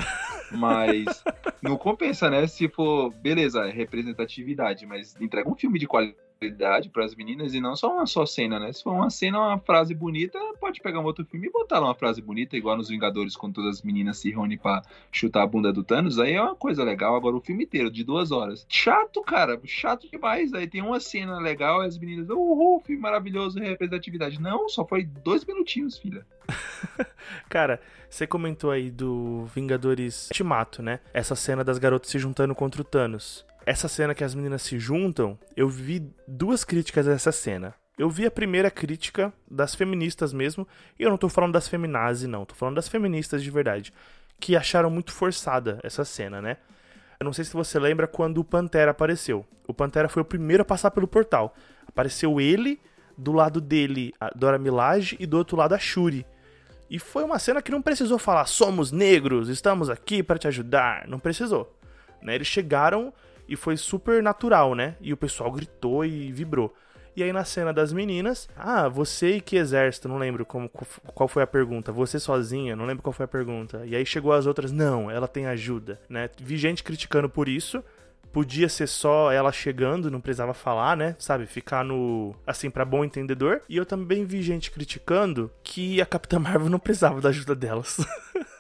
[0.51, 1.23] Mas
[1.63, 2.47] não compensa, né?
[2.47, 6.30] Se for, beleza, representatividade, mas entrega um filme de qualidade
[6.91, 8.73] pras meninas e não só uma só cena, né?
[8.73, 11.89] Se for uma cena, uma frase bonita, pode pegar um outro filme e botar lá
[11.89, 14.81] uma frase bonita, igual nos Vingadores, quando todas as meninas se reúnem pra
[15.13, 17.15] chutar a bunda do Thanos, aí é uma coisa legal.
[17.15, 18.65] Agora, o filme inteiro, de duas horas.
[18.71, 20.55] Chato, cara, chato demais.
[20.55, 24.41] Aí tem uma cena legal e as meninas, uhul, filme maravilhoso, representatividade.
[24.41, 26.25] Não, só foi dois minutinhos, filha.
[27.51, 31.01] Cara, você comentou aí do Vingadores Ultimato, né?
[31.13, 33.45] Essa cena das garotas se juntando contra o Thanos.
[33.67, 37.75] Essa cena que as meninas se juntam, eu vi duas críticas a essa cena.
[37.99, 40.67] Eu vi a primeira crítica das feministas mesmo,
[40.99, 43.93] e eu não tô falando das feminazes, não, tô falando das feministas de verdade,
[44.41, 46.57] que acharam muito forçada essa cena, né?
[47.21, 49.45] Eu não sei se você lembra quando o Pantera apareceu.
[49.69, 51.55] O Pantera foi o primeiro a passar pelo portal.
[51.87, 52.81] Apareceu ele,
[53.19, 56.25] do lado dele a Dora Milaje e do outro lado a Shuri.
[56.89, 61.07] E foi uma cena que não precisou falar somos negros, estamos aqui para te ajudar.
[61.07, 61.77] Não precisou.
[62.23, 62.35] Né?
[62.35, 63.13] Eles chegaram
[63.51, 64.95] e foi super natural, né?
[65.01, 66.73] E o pessoal gritou e vibrou.
[67.17, 70.09] E aí na cena das meninas, ah, você e que exército?
[70.09, 71.91] Não lembro como, qual foi a pergunta.
[71.91, 72.77] Você sozinha?
[72.77, 73.83] Não lembro qual foi a pergunta.
[73.85, 76.31] E aí chegou as outras, não, ela tem ajuda, né?
[76.39, 77.83] Vi gente criticando por isso,
[78.33, 81.17] podia ser só ela chegando, não precisava falar, né?
[81.19, 81.47] Sabe?
[81.47, 82.35] Ficar no.
[82.47, 83.63] Assim, para bom entendedor.
[83.69, 87.99] E eu também vi gente criticando que a Capitã Marvel não precisava da ajuda delas.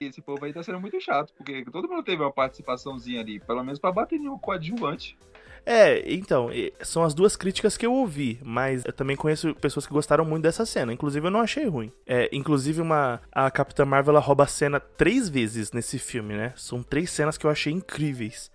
[0.00, 3.62] Esse povo aí tá sendo muito chato, porque todo mundo teve uma participaçãozinha ali, pelo
[3.62, 5.16] menos pra bater em um coadjuvante.
[5.64, 9.92] É, então, são as duas críticas que eu ouvi, mas eu também conheço pessoas que
[9.92, 10.92] gostaram muito dessa cena.
[10.92, 11.92] Inclusive, eu não achei ruim.
[12.04, 16.52] É, inclusive, uma, a Capitã Marvel rouba a cena três vezes nesse filme, né?
[16.56, 18.50] São três cenas que eu achei incríveis.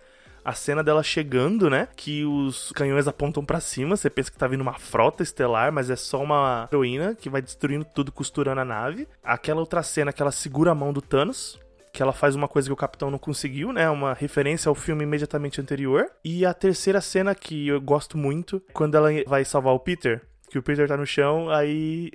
[0.48, 1.88] A cena dela chegando, né?
[1.94, 3.94] Que os canhões apontam pra cima.
[3.94, 7.42] Você pensa que tá vindo uma frota estelar, mas é só uma heroína que vai
[7.42, 9.06] destruindo tudo, costurando a nave.
[9.22, 11.60] Aquela outra cena que ela segura a mão do Thanos
[11.92, 13.90] que ela faz uma coisa que o capitão não conseguiu, né?
[13.90, 16.08] Uma referência ao filme imediatamente anterior.
[16.24, 20.58] E a terceira cena que eu gosto muito, quando ela vai salvar o Peter, que
[20.58, 22.10] o Peter tá no chão, aí.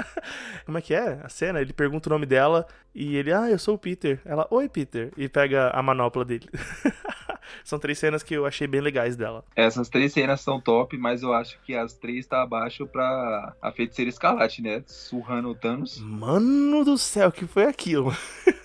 [0.64, 1.60] Como é que é a cena?
[1.60, 4.20] Ele pergunta o nome dela e ele, ah, eu sou o Peter.
[4.24, 5.10] Ela, oi, Peter.
[5.16, 6.48] E pega a manopla dele.
[7.64, 9.44] São três cenas que eu achei bem legais dela.
[9.54, 13.72] Essas três cenas são top, mas eu acho que as três tá abaixo pra a
[13.72, 14.82] feiticeira escarlate, né?
[14.86, 15.98] Surrando o Thanos.
[16.00, 18.14] Mano do céu, que foi aquilo?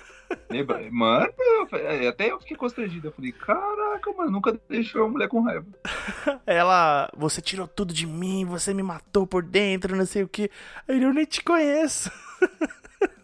[0.50, 0.80] Lembra?
[0.92, 3.08] Mano, eu falei- até eu fiquei constrangido.
[3.08, 5.66] Eu falei, caraca, mano, nunca deixou a mulher com raiva.
[6.46, 10.50] Ela, você tirou tudo de mim, você me matou por dentro, não sei o que.
[10.88, 12.12] Aí eu nem te conheço.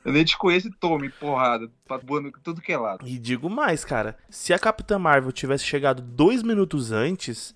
[0.05, 1.69] Eu nem te conheço e tome porrada,
[2.03, 3.07] voando tudo que é lado.
[3.07, 4.17] E digo mais, cara.
[4.29, 7.55] Se a Capitã Marvel tivesse chegado dois minutos antes,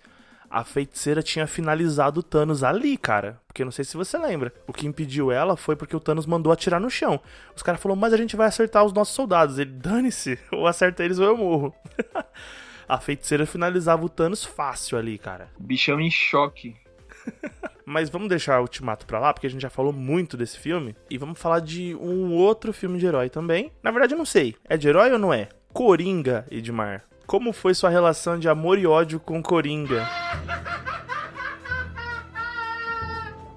[0.50, 3.40] a feiticeira tinha finalizado o Thanos ali, cara.
[3.48, 4.54] Porque não sei se você lembra.
[4.68, 7.20] O que impediu ela foi porque o Thanos mandou atirar no chão.
[7.56, 9.60] Os caras falaram, mas a gente vai acertar os nossos soldados.
[9.60, 11.76] Ele, dane-se, ou acerta eles ou eu morro.
[12.88, 15.50] a feiticeira finalizava o Thanos fácil ali, cara.
[15.60, 16.76] Bichão em choque.
[17.86, 20.96] Mas vamos deixar o Ultimato pra lá, porque a gente já falou muito desse filme.
[21.10, 23.72] E vamos falar de um outro filme de herói também.
[23.82, 24.56] Na verdade, eu não sei.
[24.66, 25.48] É de herói ou não é?
[25.72, 27.04] Coringa, Edmar.
[27.28, 30.08] Como foi sua relação de amor e ódio com Coringa?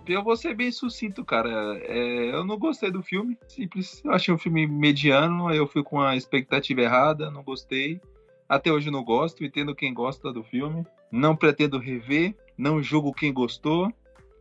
[0.09, 1.79] Eu vou ser bem sucinto, cara.
[1.83, 3.39] É, eu não gostei do filme.
[3.47, 4.03] Simples.
[4.05, 5.55] Eu achei um filme mediano.
[5.55, 7.31] Eu fui com a expectativa errada.
[7.31, 8.01] Não gostei.
[8.49, 9.45] Até hoje não gosto.
[9.45, 10.85] Entendo quem gosta do filme.
[11.13, 12.35] Não pretendo rever.
[12.59, 13.89] Não julgo quem gostou.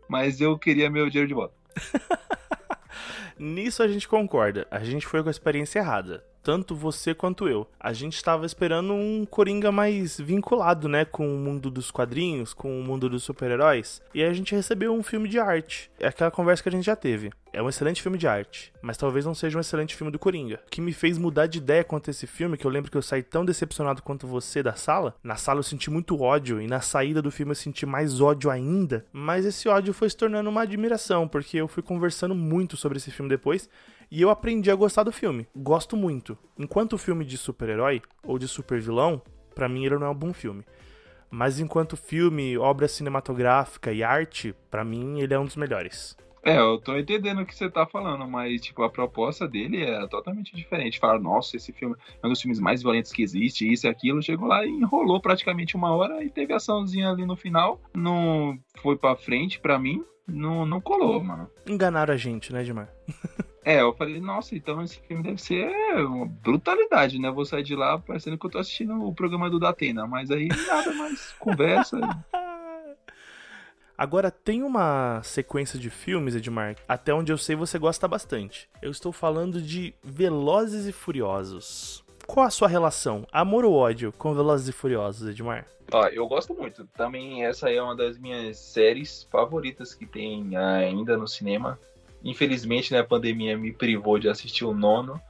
[0.08, 1.54] Mas eu queria meu dinheiro de volta.
[3.38, 4.65] Nisso a gente concorda.
[4.72, 6.28] A gente foi com a experiência errada.
[6.41, 7.67] Tanto você quanto eu.
[7.80, 11.06] A gente estava esperando um Coringa mais vinculado, né?
[11.06, 14.02] Com o mundo dos quadrinhos, com o mundo dos super-heróis.
[14.13, 15.91] E a gente recebeu um filme de arte.
[15.99, 17.32] É aquela conversa que a gente já teve.
[17.52, 20.62] É um excelente filme de arte, mas talvez não seja um excelente filme do Coringa.
[20.67, 22.97] O que me fez mudar de ideia quanto a esse filme, que eu lembro que
[22.97, 25.15] eu saí tão decepcionado quanto você da sala.
[25.23, 28.52] Na sala eu senti muito ódio, e na saída do filme eu senti mais ódio
[28.52, 29.04] ainda.
[29.12, 33.10] Mas esse ódio foi se tornando uma admiração, porque eu fui conversando muito sobre esse
[33.10, 33.67] filme depois.
[34.12, 35.48] E eu aprendi a gostar do filme.
[35.56, 36.38] Gosto muito.
[36.58, 39.22] Enquanto filme de super-herói ou de super-vilão,
[39.54, 40.63] pra mim ele não é um bom filme.
[41.30, 46.17] Mas enquanto filme, obra cinematográfica e arte, pra mim ele é um dos melhores.
[46.43, 50.08] É, eu tô entendendo o que você tá falando, mas, tipo, a proposta dele é
[50.08, 50.98] totalmente diferente.
[50.98, 54.24] Fala, nossa, esse filme é um dos filmes mais violentos que existe, isso e aquilo.
[54.24, 57.80] Chegou lá e enrolou praticamente uma hora e teve açãozinha ali no final.
[57.93, 61.50] Não foi pra frente pra mim, não, não colou, mano.
[61.67, 62.89] Enganaram a gente, né, Edmar?
[63.63, 65.69] É, eu falei, nossa, então esse filme deve ser
[66.06, 67.30] uma brutalidade, né?
[67.30, 70.48] Vou sair de lá parecendo que eu tô assistindo o programa do Datena, mas aí
[70.48, 72.00] nada mais, conversa.
[73.98, 78.69] Agora tem uma sequência de filmes, Edmar, até onde eu sei você gosta bastante.
[78.82, 82.02] Eu estou falando de Velozes e Furiosos.
[82.26, 85.65] Qual a sua relação, amor ou ódio, com Velozes e Furiosos, Edmar?
[85.91, 86.88] Ó, eu gosto muito.
[86.95, 91.78] Também essa é uma das minhas séries favoritas que tem ainda no cinema.
[92.24, 95.22] Infelizmente, né, a pandemia me privou de assistir o nono.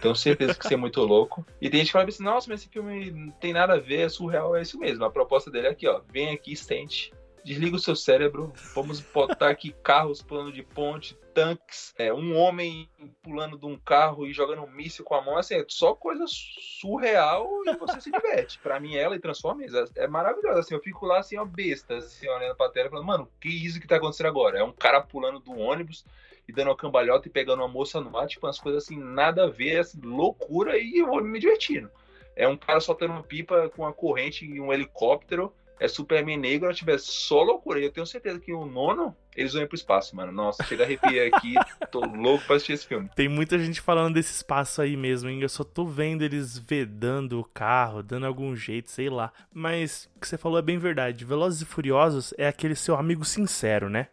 [0.00, 1.46] Tenho certeza que isso é muito louco.
[1.60, 4.06] E tem gente que fala assim, nossa, mas esse filme não tem nada a ver,
[4.06, 5.04] é surreal, é isso mesmo.
[5.04, 6.00] A proposta dele é aqui, ó.
[6.10, 7.12] Vem aqui, sente,
[7.46, 12.90] desliga o seu cérebro, vamos botar aqui carros pulando de ponte, tanques, é, um homem
[13.22, 16.24] pulando de um carro e jogando um míssil com a mão, assim, é só coisa
[16.26, 18.58] surreal e você se diverte.
[18.58, 21.98] Pra mim, ela e Transformers é, é maravilhosa, assim, eu fico lá, assim, ó, besta,
[21.98, 24.58] assim, olhando pra tela, falando, mano, que isso que tá acontecendo agora?
[24.58, 26.04] É um cara pulando do ônibus
[26.48, 29.44] e dando uma cambalhota e pegando uma moça no ar, tipo, umas coisas assim, nada
[29.44, 31.90] a ver, assim, loucura e eu vou me divertindo.
[32.34, 36.72] É um cara soltando uma pipa com uma corrente e um helicóptero, é Superman negro,
[36.74, 37.78] tiver só loucura.
[37.78, 40.32] E eu tenho certeza que o nono, eles vão ir pro espaço, mano.
[40.32, 41.54] Nossa, chega a arrepiar aqui,
[41.90, 43.10] tô louco pra assistir esse filme.
[43.14, 45.40] Tem muita gente falando desse espaço aí mesmo, hein?
[45.40, 49.32] Eu só tô vendo eles vedando o carro, dando algum jeito, sei lá.
[49.52, 51.24] Mas o que você falou é bem verdade.
[51.24, 54.08] Velozes e Furiosos é aquele seu amigo sincero, né?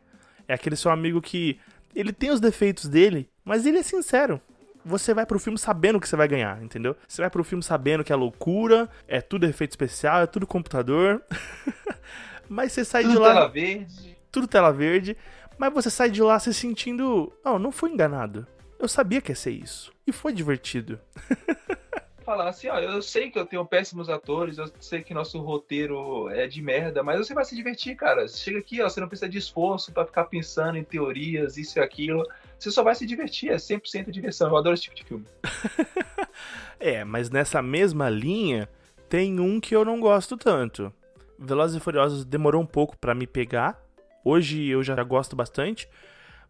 [0.48, 1.58] É aquele seu amigo que
[1.96, 4.40] ele tem os defeitos dele, mas ele é sincero.
[4.86, 6.96] você vai pro filme sabendo que você vai ganhar, entendeu?
[7.08, 11.22] Você vai pro filme sabendo que é loucura, é tudo efeito especial, é tudo computador.
[12.50, 13.34] Mas você sai de Tudo lá.
[13.34, 14.18] tela verde.
[14.32, 15.16] tudo tela verde,
[15.58, 18.46] mas você sai de lá se sentindo, não, não fui enganado.
[18.78, 19.94] Eu sabia que ia ser isso.
[20.06, 21.00] E foi divertido.
[22.24, 26.30] Falar assim, ó, eu sei que eu tenho péssimos atores, eu sei que nosso roteiro
[26.30, 28.28] é de merda, mas você vai se divertir, cara.
[28.28, 31.80] Você chega aqui, ó, você não precisa de esforço pra ficar pensando em teorias, isso
[31.80, 32.24] e aquilo.
[32.58, 34.50] Você só vai se divertir, é 100% diversão.
[34.50, 35.26] Eu adoro esse tipo de filme.
[36.80, 38.68] É, mas nessa mesma linha
[39.08, 40.92] tem um que eu não gosto tanto.
[41.40, 43.82] Velozes e Furiosos demorou um pouco pra me pegar.
[44.26, 45.88] Hoje eu já gosto bastante,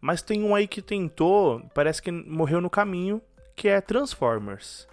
[0.02, 3.22] mas tem um aí que tentou, parece que morreu no caminho,
[3.56, 4.88] que é Transformers.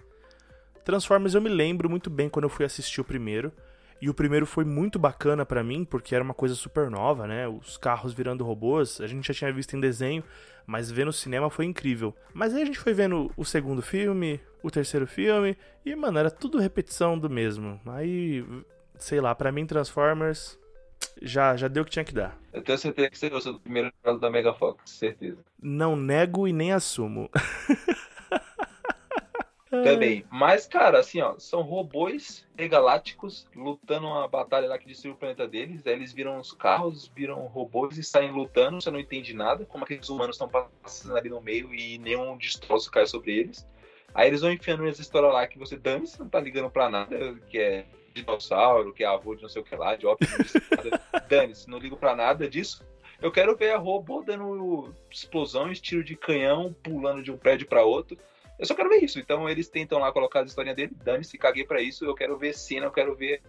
[0.85, 3.53] Transformers eu me lembro muito bem quando eu fui assistir o primeiro.
[4.01, 7.47] E o primeiro foi muito bacana pra mim, porque era uma coisa super nova, né?
[7.47, 10.25] Os carros virando robôs, a gente já tinha visto em desenho,
[10.67, 12.17] mas ver no cinema foi incrível.
[12.33, 15.55] Mas aí a gente foi vendo o segundo filme, o terceiro filme,
[15.85, 17.79] e, mano, era tudo repetição do mesmo.
[17.87, 18.43] Aí,
[18.99, 20.59] sei lá, pra mim Transformers
[21.21, 22.39] já, já deu o que tinha que dar.
[22.53, 25.39] Eu tenho certeza que você gostou do primeiro caso da Mega Fox, certeza.
[25.63, 27.29] Não nego e nem assumo.
[29.71, 30.25] Também.
[30.29, 35.47] Mas, cara, assim, ó, são robôs galácticos lutando uma batalha lá que destruiu o planeta
[35.47, 35.87] deles.
[35.87, 38.81] Aí eles viram os carros, viram robôs e saem lutando.
[38.81, 42.91] Você não entende nada, como aqueles humanos estão passando ali no meio e nenhum destroço
[42.91, 43.67] cai sobre eles.
[44.13, 46.91] Aí eles vão enfiando essa história lá que você dane, você não tá ligando pra
[46.91, 50.53] nada, que é dinossauro, que é avô de não sei o que lá, de Optimus,
[51.29, 52.85] dane-se, não ligo pra nada disso.
[53.23, 57.85] Eu quero ver a robô dando explosões, tiro de canhão, pulando de um prédio pra
[57.85, 58.19] outro.
[58.61, 59.19] Eu só quero ver isso.
[59.19, 62.05] Então eles tentam lá colocar a história dele, dane-se, caguei pra isso.
[62.05, 63.41] Eu quero ver cena, eu quero ver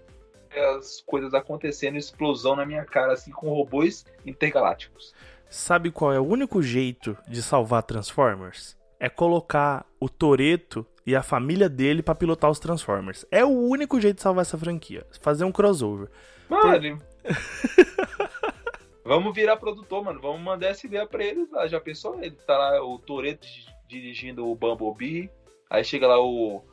[0.78, 5.14] as coisas acontecendo, explosão na minha cara, assim, com robôs intergalácticos.
[5.50, 8.78] Sabe qual é o único jeito de salvar Transformers?
[8.98, 13.26] É colocar o Toreto e a família dele pra pilotar os Transformers.
[13.30, 15.06] É o único jeito de salvar essa franquia.
[15.20, 16.10] Fazer um crossover.
[16.48, 17.02] Mano.
[19.04, 20.22] Vamos virar produtor, mano.
[20.22, 21.68] Vamos mandar essa ideia pra eles lá.
[21.68, 22.22] Já pensou?
[22.22, 23.48] Ele tá lá, o Toreto
[23.92, 25.30] dirigindo o Bumblebee.
[25.70, 26.64] Aí chega lá o,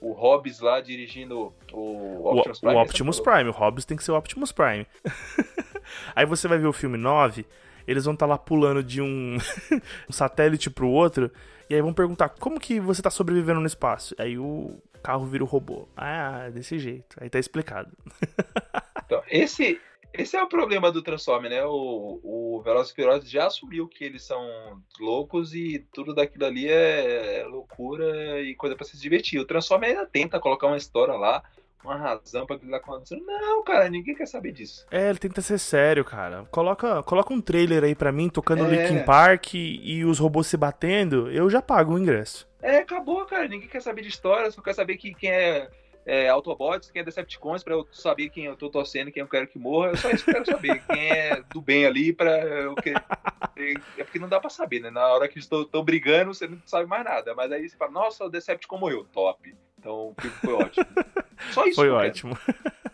[0.00, 1.78] o Hobbs lá dirigindo o
[2.22, 2.76] O Optimus o Prime.
[2.76, 3.48] Optimus Prime.
[3.50, 4.86] O Hobbs tem que ser o Optimus Prime.
[6.16, 7.44] Aí você vai ver o filme 9,
[7.86, 9.36] eles vão estar lá pulando de um,
[10.08, 11.30] um satélite pro outro,
[11.68, 14.14] e aí vão perguntar, como que você tá sobrevivendo no espaço?
[14.18, 15.88] Aí o carro vira o robô.
[15.96, 17.16] Ah, desse jeito.
[17.20, 17.90] Aí tá explicado.
[19.04, 19.78] Então, esse,
[20.12, 21.64] esse é o problema do Transformer, né?
[21.64, 24.40] O, o Velozes e Furiosos já assumiu que eles são
[25.00, 29.40] loucos e tudo daquilo ali é loucura e coisa pra se divertir.
[29.40, 31.42] O Transformer ainda tenta colocar uma história lá,
[31.84, 33.24] uma razão pra aquilo lá acontecendo.
[33.26, 34.86] Não, cara, ninguém quer saber disso.
[34.90, 36.44] É, ele tenta ser sério, cara.
[36.50, 38.68] Coloca, coloca um trailer aí pra mim, tocando É.
[38.68, 42.46] Linkin Park e, e os robôs se batendo, eu já pago o ingresso.
[42.60, 43.48] É, acabou, cara.
[43.48, 45.68] Ninguém quer saber de história, só quer saber que, quem é,
[46.04, 49.46] é Autobots, quem é Decepticons, pra eu saber quem eu tô torcendo, quem eu quero
[49.46, 49.90] que morra.
[49.90, 50.82] É só isso que eu quero saber.
[50.86, 52.92] Quem é do bem ali, pra eu que...
[53.98, 54.90] É porque não dá pra saber, né?
[54.90, 57.34] Na hora que estão brigando, você não sabe mais nada.
[57.34, 59.06] Mas aí você fala, nossa, o Decepticon morreu.
[59.12, 59.54] Top.
[59.78, 60.86] Então o filme foi ótimo.
[61.50, 61.76] Só isso.
[61.76, 62.06] Foi cara.
[62.06, 62.38] ótimo.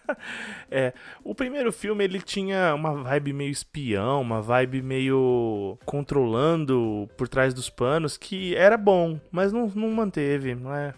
[0.71, 0.93] é,
[1.23, 7.53] o primeiro filme ele tinha uma vibe meio espião, uma vibe meio controlando por trás
[7.53, 10.95] dos panos, que era bom, mas não, não manteve, não é?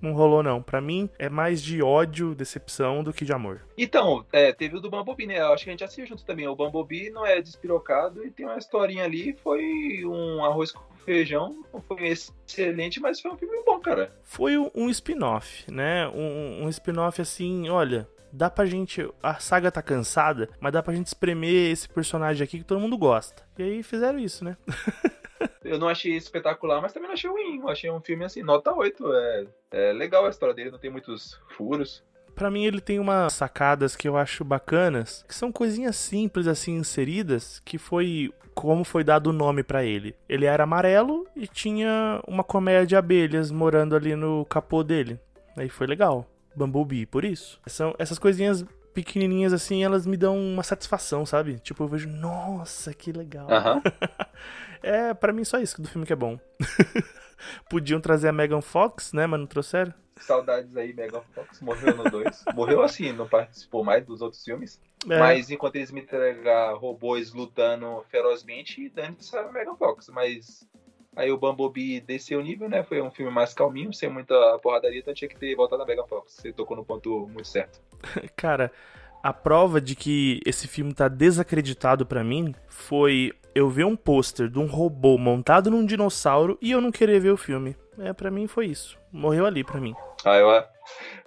[0.00, 0.62] Não rolou não.
[0.62, 3.60] Pra mim é mais de ódio, decepção do que de amor.
[3.76, 5.40] Então, é, teve o do Bumblebee, né?
[5.40, 6.48] Eu acho que a gente assistiu junto também.
[6.48, 9.36] O Bumblebee não é despirocado e tem uma historinha ali.
[9.42, 11.62] Foi um arroz com feijão.
[11.86, 14.12] Foi excelente, mas foi um filme bom, cara.
[14.22, 16.08] Foi um um spin-off, né?
[16.08, 19.08] Um, um spin-off assim, olha, dá pra gente.
[19.22, 22.98] A saga tá cansada, mas dá pra gente espremer esse personagem aqui que todo mundo
[22.98, 23.42] gosta.
[23.58, 24.56] E aí fizeram isso, né?
[25.64, 27.60] Eu não achei espetacular, mas também não achei ruim.
[27.60, 29.12] Eu achei um filme assim, nota 8.
[29.12, 32.02] É, é legal a história dele, não tem muitos furos.
[32.34, 36.76] Pra mim ele tem umas sacadas que eu acho bacanas, que são coisinhas simples assim
[36.76, 40.14] inseridas, que foi como foi dado o nome pra ele.
[40.28, 45.18] Ele era amarelo e tinha uma colmeia de abelhas morando ali no capô dele.
[45.56, 46.26] Aí foi legal.
[46.54, 47.60] Bumblebee, por isso.
[47.66, 51.58] São essas coisinhas pequenininhas assim, elas me dão uma satisfação, sabe?
[51.60, 53.48] Tipo, eu vejo, nossa, que legal.
[54.82, 56.40] É, pra mim só isso do filme que é bom.
[57.68, 59.92] Podiam trazer a Megan Fox, né, mas não trouxeram.
[60.20, 61.60] Saudades aí, Megan Fox.
[61.60, 62.44] Morreu no 2.
[62.54, 64.80] Morreu assim, não participou mais dos outros filmes.
[65.08, 70.08] É, Mas enquanto eles me entregar robôs lutando ferozmente, dane-se a Megan Fox.
[70.08, 70.68] Mas
[71.16, 72.82] aí o Bumblebee desceu o nível, né?
[72.82, 76.06] Foi um filme mais calminho, sem muita porradaria, então tinha que ter voltado a Megan
[76.06, 76.34] Fox.
[76.34, 77.80] Você tocou no ponto muito certo.
[78.36, 78.72] Cara,
[79.22, 84.48] a prova de que esse filme tá desacreditado pra mim foi eu ver um pôster
[84.48, 87.76] de um robô montado num dinossauro e eu não querer ver o filme.
[87.98, 88.98] É, para mim foi isso.
[89.12, 89.94] Morreu ali para mim.
[90.24, 90.48] Ah, eu,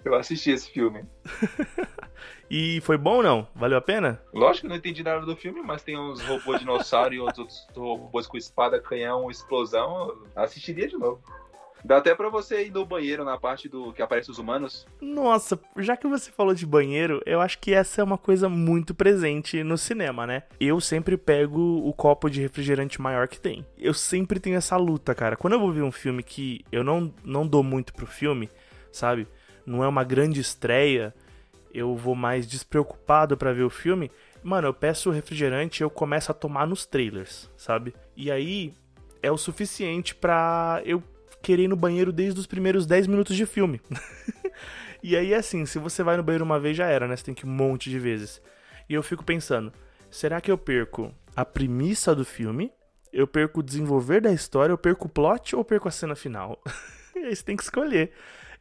[0.04, 1.04] eu assisti esse filme.
[2.50, 3.48] E foi bom ou não?
[3.54, 4.20] Valeu a pena?
[4.32, 7.66] Lógico que eu não entendi nada do filme, mas tem uns robôs dinossauro e outros
[7.74, 10.14] robôs com espada, canhão, explosão.
[10.36, 11.22] Assistiria de novo.
[11.84, 14.86] Dá até pra você ir no banheiro na parte do que aparece os humanos.
[15.02, 18.94] Nossa, já que você falou de banheiro, eu acho que essa é uma coisa muito
[18.94, 20.44] presente no cinema, né?
[20.58, 23.66] Eu sempre pego o copo de refrigerante maior que tem.
[23.76, 25.36] Eu sempre tenho essa luta, cara.
[25.36, 28.48] Quando eu vou ver um filme que eu não, não dou muito pro filme,
[28.90, 29.28] sabe?
[29.66, 31.14] Não é uma grande estreia,
[31.72, 34.10] eu vou mais despreocupado para ver o filme.
[34.42, 37.94] Mano, eu peço o refrigerante e eu começo a tomar nos trailers, sabe?
[38.16, 38.74] E aí
[39.22, 41.02] é o suficiente pra eu
[41.42, 43.80] querer ir no banheiro desde os primeiros 10 minutos de filme.
[45.02, 47.16] e aí, assim, se você vai no banheiro uma vez já era, né?
[47.16, 48.40] Você tem que ir um monte de vezes.
[48.88, 49.72] E eu fico pensando,
[50.10, 52.72] será que eu perco a premissa do filme?
[53.12, 54.72] Eu perco o desenvolver da história?
[54.72, 56.62] Eu perco o plot ou perco a cena final?
[57.16, 58.12] e aí você tem que escolher.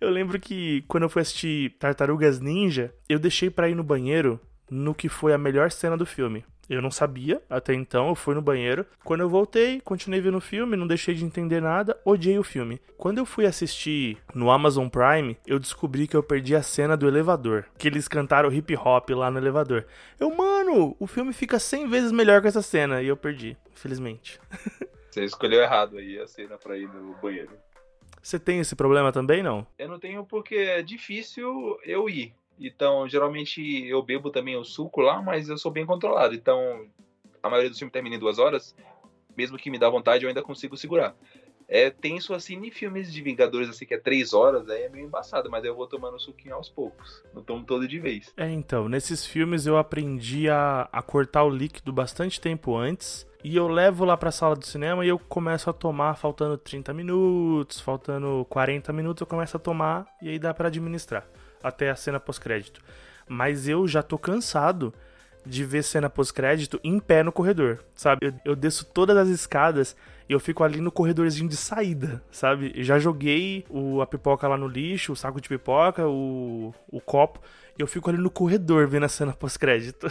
[0.04, 4.38] Eu lembro que quando eu fui assistir Tartarugas Ninja, eu deixei para ir no banheiro
[4.70, 6.44] no que foi a melhor cena do filme.
[6.70, 8.86] Eu não sabia até então, eu fui no banheiro.
[9.02, 12.82] Quando eu voltei, continuei vendo o filme, não deixei de entender nada, odiei o filme.
[12.98, 17.08] Quando eu fui assistir no Amazon Prime, eu descobri que eu perdi a cena do
[17.08, 19.86] elevador, que eles cantaram hip hop lá no elevador.
[20.20, 24.38] Eu, mano, o filme fica 100 vezes melhor com essa cena e eu perdi, infelizmente.
[25.10, 27.52] Você escolheu errado aí a cena pra ir no banheiro.
[28.24, 29.68] Você tem esse problema também, não?
[29.78, 32.34] Eu não tenho porque é difícil eu ir.
[32.58, 36.34] Então, geralmente eu bebo também o suco lá, mas eu sou bem controlado.
[36.34, 36.88] Então,
[37.42, 38.74] a maioria dos filmes termina em duas horas.
[39.36, 41.14] Mesmo que me dá vontade, eu ainda consigo segurar.
[41.74, 45.08] É tenso assim em filmes de Vingadores, assim, que é três horas, aí é meio
[45.08, 47.24] embaçado, mas eu vou tomando suquinho aos poucos.
[47.34, 48.32] Não tomo todo de vez.
[48.38, 53.26] É, então, nesses filmes eu aprendi a, a cortar o líquido bastante tempo antes.
[53.44, 56.94] E eu levo lá pra sala do cinema e eu começo a tomar faltando 30
[56.94, 61.28] minutos, faltando 40 minutos, eu começo a tomar e aí dá para administrar
[61.64, 62.82] até a cena pós-crédito.
[63.28, 64.94] Mas eu já tô cansado
[65.46, 68.26] de ver cena pós-crédito em pé no corredor, sabe?
[68.26, 69.96] Eu, eu, desço todas as escadas
[70.28, 72.74] e eu fico ali no corredorzinho de saída, sabe?
[72.84, 77.40] Já joguei o, a pipoca lá no lixo, o saco de pipoca, o, o copo,
[77.78, 80.08] e eu fico ali no corredor vendo a cena pós-crédito.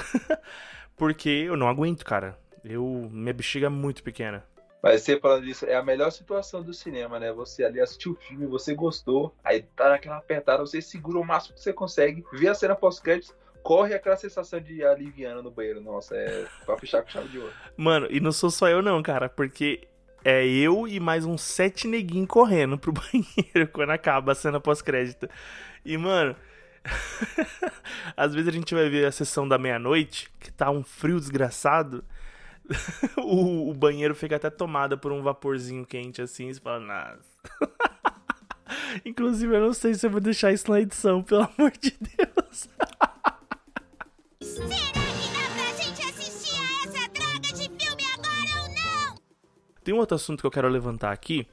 [0.96, 2.38] Porque eu não aguento, cara.
[2.64, 4.44] Eu, minha bexiga é muito pequena.
[4.82, 7.32] Mas você falando disso, é a melhor situação do cinema, né?
[7.32, 11.54] Você ali assistiu o filme, você gostou, aí tá naquela apertada, você segura o máximo
[11.54, 15.80] que você consegue, vê a cena pós-créditos, corre aquela sensação de aliviando no banheiro.
[15.80, 17.52] Nossa, é pra fechar com chave de ouro.
[17.76, 19.88] Mano, e não sou só eu não, cara, porque
[20.24, 25.28] é eu e mais uns sete neguinhos correndo pro banheiro quando acaba a cena pós-crédito.
[25.84, 26.36] E, mano.
[28.16, 32.04] Às vezes a gente vai ver a sessão da meia-noite, que tá um frio desgraçado.
[33.16, 37.32] o, o, banheiro fica até tomada por um vaporzinho quente assim, e você fala, nossa.
[39.04, 42.68] Inclusive, eu não sei se eu vou deixar isso na edição, pelo amor de Deus.
[44.68, 49.14] Será que dá pra gente assistir a essa droga de filme agora ou não?
[49.82, 51.46] Tem um outro assunto que eu quero levantar aqui,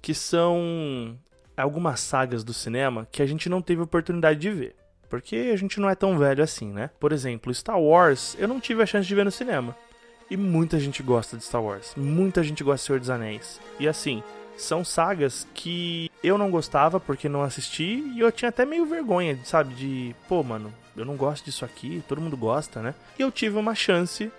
[0.00, 1.18] que são
[1.56, 4.76] algumas sagas do cinema que a gente não teve oportunidade de ver.
[5.08, 6.90] Porque a gente não é tão velho assim, né?
[7.00, 9.76] Por exemplo, Star Wars, eu não tive a chance de ver no cinema.
[10.30, 11.92] E muita gente gosta de Star Wars.
[11.96, 13.60] Muita gente gosta de Senhor dos Anéis.
[13.80, 14.22] E assim,
[14.60, 19.38] são sagas que eu não gostava porque não assisti e eu tinha até meio vergonha,
[19.44, 19.74] sabe?
[19.74, 22.94] De, pô, mano, eu não gosto disso aqui, todo mundo gosta, né?
[23.18, 24.30] E eu tive uma chance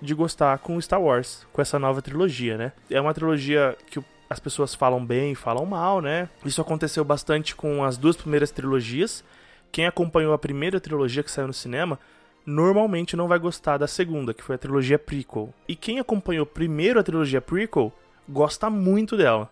[0.00, 2.72] de gostar com Star Wars, com essa nova trilogia, né?
[2.90, 6.28] É uma trilogia que as pessoas falam bem e falam mal, né?
[6.44, 9.24] Isso aconteceu bastante com as duas primeiras trilogias.
[9.72, 11.98] Quem acompanhou a primeira trilogia que saiu no cinema
[12.46, 15.52] normalmente não vai gostar da segunda, que foi a trilogia prequel.
[15.66, 17.92] E quem acompanhou primeiro a trilogia prequel
[18.28, 19.50] gosta muito dela.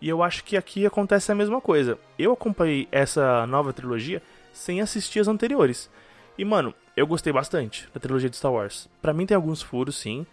[0.00, 1.98] E eu acho que aqui acontece a mesma coisa.
[2.18, 4.22] Eu acompanhei essa nova trilogia
[4.52, 5.90] sem assistir as anteriores.
[6.38, 8.88] E mano, eu gostei bastante da trilogia de Star Wars.
[9.02, 10.26] Para mim tem alguns furos, sim,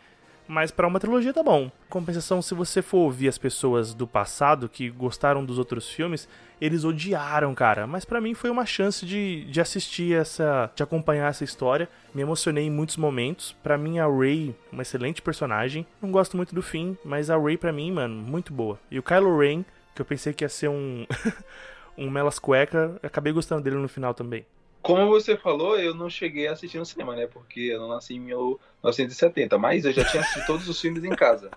[0.48, 1.70] mas para uma trilogia tá bom.
[1.90, 6.28] Compensação, se você for ouvir as pessoas do passado que gostaram dos outros filmes,
[6.60, 7.86] eles odiaram, cara.
[7.86, 10.72] Mas para mim foi uma chance de, de assistir essa.
[10.76, 11.90] de acompanhar essa história.
[12.14, 13.56] Me emocionei em muitos momentos.
[13.62, 15.86] Para mim, a Rey, uma excelente personagem.
[16.02, 18.80] Não gosto muito do fim, mas a Rey, para mim, mano, muito boa.
[18.90, 21.06] E o Kylo Ren, que eu pensei que ia ser um.
[21.98, 24.46] um Melas Cueca, acabei gostando dele no final também.
[24.82, 27.28] Como você falou, eu não cheguei a assistir no cinema, né?
[27.28, 31.10] Porque eu não nasci em 1970, mas eu já tinha assistido todos os filmes em
[31.10, 31.52] casa.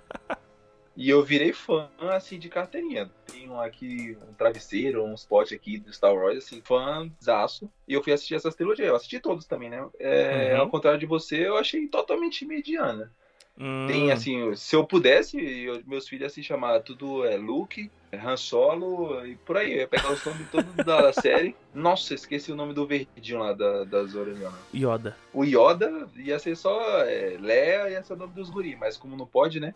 [0.96, 3.10] E eu virei fã, assim, de carteirinha.
[3.26, 7.70] Tem um aqui, um travesseiro, um spot aqui do Star Wars, assim, fãzaço.
[7.88, 8.88] E eu fui assistir essas trilogias.
[8.88, 9.88] Eu assisti todos também, né?
[9.98, 10.60] É, Uhum.
[10.60, 13.12] Ao contrário de você, eu achei totalmente mediana.
[13.60, 18.16] Hum, Tem assim, se eu pudesse, eu- meus filhos assim chamar tudo é Luke, é
[18.16, 19.72] Han Solo e por aí.
[19.72, 21.54] Eu ia pegar os nomes todos da série.
[21.74, 24.50] Nossa, esqueci o nome do verdinho lá da, das orelhas.
[24.74, 25.16] Yoda.
[25.34, 29.14] O Yoda ia ser só é, Leia, ia ser o nome dos guri, mas como
[29.14, 29.74] não pode, né?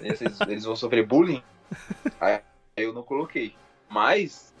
[0.00, 1.42] Eles, eles vão sofrer bullying.
[2.18, 2.40] Aí
[2.78, 3.54] eu não coloquei.
[3.88, 4.54] Mas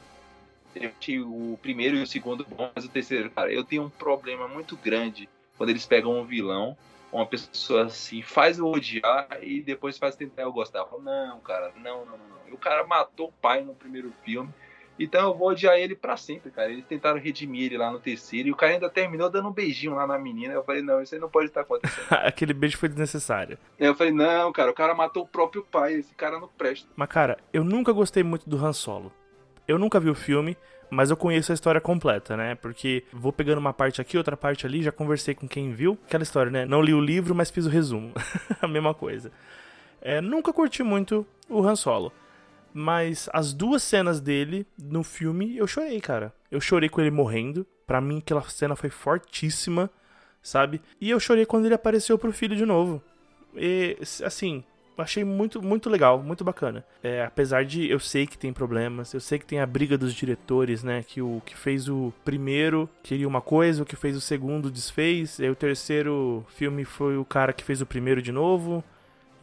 [0.74, 3.90] eu achei o primeiro e o segundo bom, mas o terceiro, cara, eu tenho um
[3.90, 6.76] problema muito grande quando eles pegam um vilão,
[7.12, 10.80] uma pessoa assim, faz eu odiar e depois faz tentar eu gostar.
[10.80, 12.48] Eu falo, não, cara, não, não, não.
[12.48, 14.52] E o cara matou o pai no primeiro filme.
[14.98, 16.70] Então eu vou odiar ele pra sempre, cara.
[16.70, 19.94] Eles tentaram redimir ele lá no terceiro e o cara ainda terminou dando um beijinho
[19.94, 20.52] lá na menina.
[20.52, 22.06] Eu falei, não, isso aí não pode estar acontecendo.
[22.12, 23.58] Aquele beijo foi desnecessário.
[23.78, 26.86] eu falei, não, cara, o cara matou o próprio pai, esse cara não presta.
[26.94, 29.10] Mas, cara, eu nunca gostei muito do Han Solo.
[29.66, 30.56] Eu nunca vi o filme,
[30.90, 32.54] mas eu conheço a história completa, né?
[32.56, 35.96] Porque vou pegando uma parte aqui, outra parte ali, já conversei com quem viu.
[36.06, 36.66] Aquela história, né?
[36.66, 38.12] Não li o livro, mas fiz o resumo.
[38.60, 39.30] a mesma coisa.
[40.00, 42.12] É, nunca curti muito o Han Solo.
[42.72, 46.32] Mas as duas cenas dele no filme, eu chorei, cara.
[46.50, 47.66] Eu chorei com ele morrendo.
[47.86, 49.90] Pra mim, aquela cena foi fortíssima,
[50.42, 50.80] sabe?
[51.00, 53.02] E eu chorei quando ele apareceu pro filho de novo.
[53.54, 54.62] E, assim,
[54.96, 56.84] achei muito, muito legal, muito bacana.
[57.02, 60.14] É, apesar de eu sei que tem problemas, eu sei que tem a briga dos
[60.14, 61.02] diretores, né?
[61.02, 65.38] Que o que fez o primeiro queria uma coisa, o que fez o segundo desfez,
[65.38, 68.84] e o terceiro filme foi o cara que fez o primeiro de novo.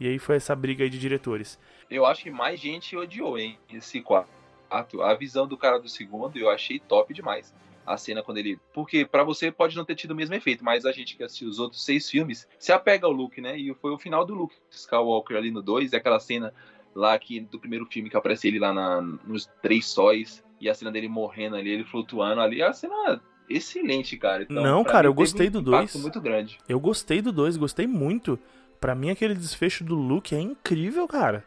[0.00, 1.58] E aí foi essa briga aí de diretores.
[1.90, 4.28] Eu acho que mais gente odiou, hein, esse quarto.
[4.70, 7.52] A visão do cara do segundo eu achei top demais.
[7.92, 8.58] A cena quando ele.
[8.72, 11.48] Porque pra você pode não ter tido o mesmo efeito, mas a gente que assistiu
[11.48, 13.56] os outros seis filmes se apega ao Luke, né?
[13.58, 16.52] E foi o final do Luke Skywalker ali no 2, aquela cena
[16.94, 20.74] lá que do primeiro filme que aparece ele lá na- nos três sóis e a
[20.74, 22.60] cena dele morrendo ali, ele flutuando ali.
[22.62, 24.42] A cena excelente, cara.
[24.42, 26.02] Então, Não, cara, eu gostei um do impacto dois.
[26.02, 26.58] muito grande.
[26.68, 28.38] Eu gostei do 2, gostei muito.
[28.80, 31.44] Pra mim, aquele desfecho do Luke é incrível, cara.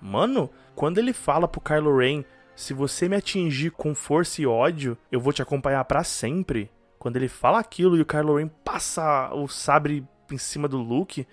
[0.00, 2.24] Mano, quando ele fala pro Kylo Ren,
[2.56, 6.70] se você me atingir com força e ódio, eu vou te acompanhar pra sempre.
[6.98, 11.26] Quando ele fala aquilo e o Kylo Ren passa o sabre em cima do Luke,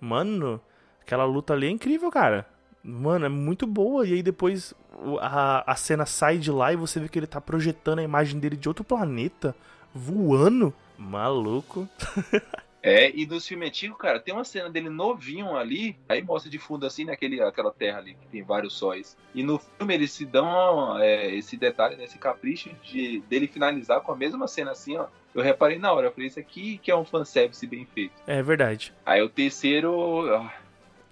[0.00, 0.60] mano,
[1.00, 2.46] aquela luta ali é incrível, cara.
[2.82, 4.06] Mano, é muito boa.
[4.06, 4.72] E aí depois
[5.20, 8.40] a, a cena sai de lá e você vê que ele tá projetando a imagem
[8.40, 9.54] dele de outro planeta,
[9.94, 10.72] voando.
[10.96, 11.88] Maluco.
[12.82, 16.58] É, e dos filmes antigos, cara, tem uma cena dele novinho ali, aí mostra de
[16.58, 19.16] fundo assim, naquele, aquela terra ali, que tem vários sóis.
[19.34, 24.00] E no filme eles se dão é, esse detalhe, né, esse capricho de dele finalizar
[24.00, 25.06] com a mesma cena assim, ó.
[25.34, 28.14] Eu reparei na hora, eu falei, isso aqui que é um fanservice bem feito.
[28.26, 28.92] É verdade.
[29.06, 30.34] Aí o terceiro.
[30.34, 30.52] ah.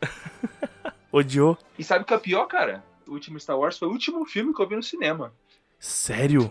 [1.12, 1.56] Odiou?
[1.78, 2.82] E sabe o que é pior, cara?
[3.06, 5.32] O último Star Wars foi o último filme que eu vi no cinema.
[5.78, 6.50] Sério?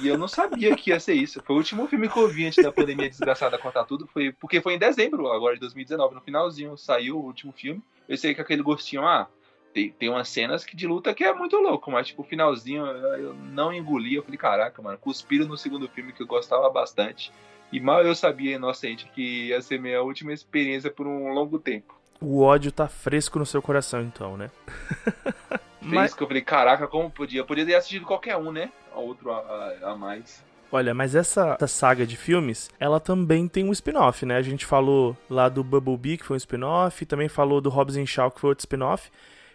[0.00, 1.40] E eu não sabia que ia ser isso.
[1.42, 4.06] Foi o último filme que eu vi antes da pandemia desgraçada contar tudo.
[4.08, 6.14] Foi, porque foi em dezembro, agora de 2019.
[6.16, 7.82] No finalzinho saiu o último filme.
[8.08, 9.28] Eu sei que aquele gostinho, ah,
[9.72, 12.84] tem, tem umas cenas que de luta que é muito louco, mas tipo, o finalzinho
[12.86, 14.14] eu não engoli.
[14.14, 17.32] Eu falei, caraca, mano, cuspiram no segundo filme que eu gostava bastante.
[17.70, 21.94] E mal eu sabia, inocente, que ia ser minha última experiência por um longo tempo.
[22.20, 24.50] O ódio tá fresco no seu coração, então, né?
[25.94, 27.44] Mas, que eu falei, caraca, como podia?
[27.44, 28.70] Podia ter assistido qualquer um, né?
[28.94, 30.42] Outro a, a- a mais.
[30.72, 34.36] olha, mas essa, essa saga de filmes, ela também tem um spin-off, né?
[34.36, 38.06] A gente falou lá do Bumblebee, que foi um spin-off, também falou do Hobbs and
[38.06, 39.10] Shaw, que foi outro spin-off.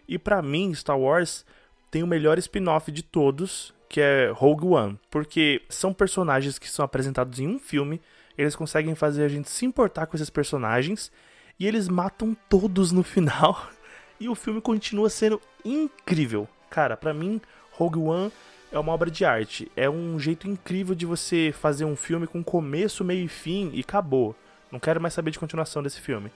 [0.08, 1.46] E pra mim, Star Wars
[1.90, 5.00] tem o melhor spin-off de todos, que é Rogue One.
[5.10, 8.00] Porque são personagens que são apresentados em um filme,
[8.38, 11.12] eles conseguem fazer a gente se importar com esses personagens,
[11.60, 13.68] e eles matam todos no final.
[14.22, 16.48] E o filme continua sendo incrível.
[16.70, 17.42] Cara, pra mim,
[17.72, 18.32] Rogue One
[18.72, 19.72] é uma obra de arte.
[19.76, 23.80] É um jeito incrível de você fazer um filme com começo, meio e fim e
[23.80, 24.36] acabou.
[24.72, 26.32] Não quero mais saber de continuação desse filme.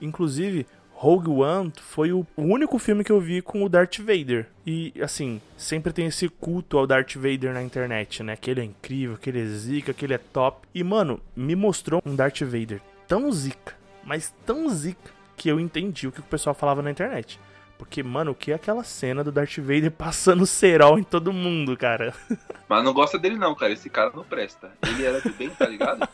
[0.00, 4.48] Inclusive, Rogue One foi o único filme que eu vi com o Darth Vader.
[4.66, 8.34] E, assim, sempre tem esse culto ao Darth Vader na internet, né?
[8.34, 10.66] Que ele é incrível, que ele é zica, que ele é top.
[10.74, 16.06] E, mano, me mostrou um Darth Vader tão zica, mas tão zica, que eu entendi
[16.06, 17.38] o que o pessoal falava na internet.
[17.78, 21.76] Porque, mano, o que é aquela cena do Darth Vader passando cerol em todo mundo,
[21.76, 22.14] cara?
[22.68, 23.72] Mas não gosta dele não, cara.
[23.72, 24.72] Esse cara não presta.
[24.82, 26.08] Ele era do bem, tá ligado?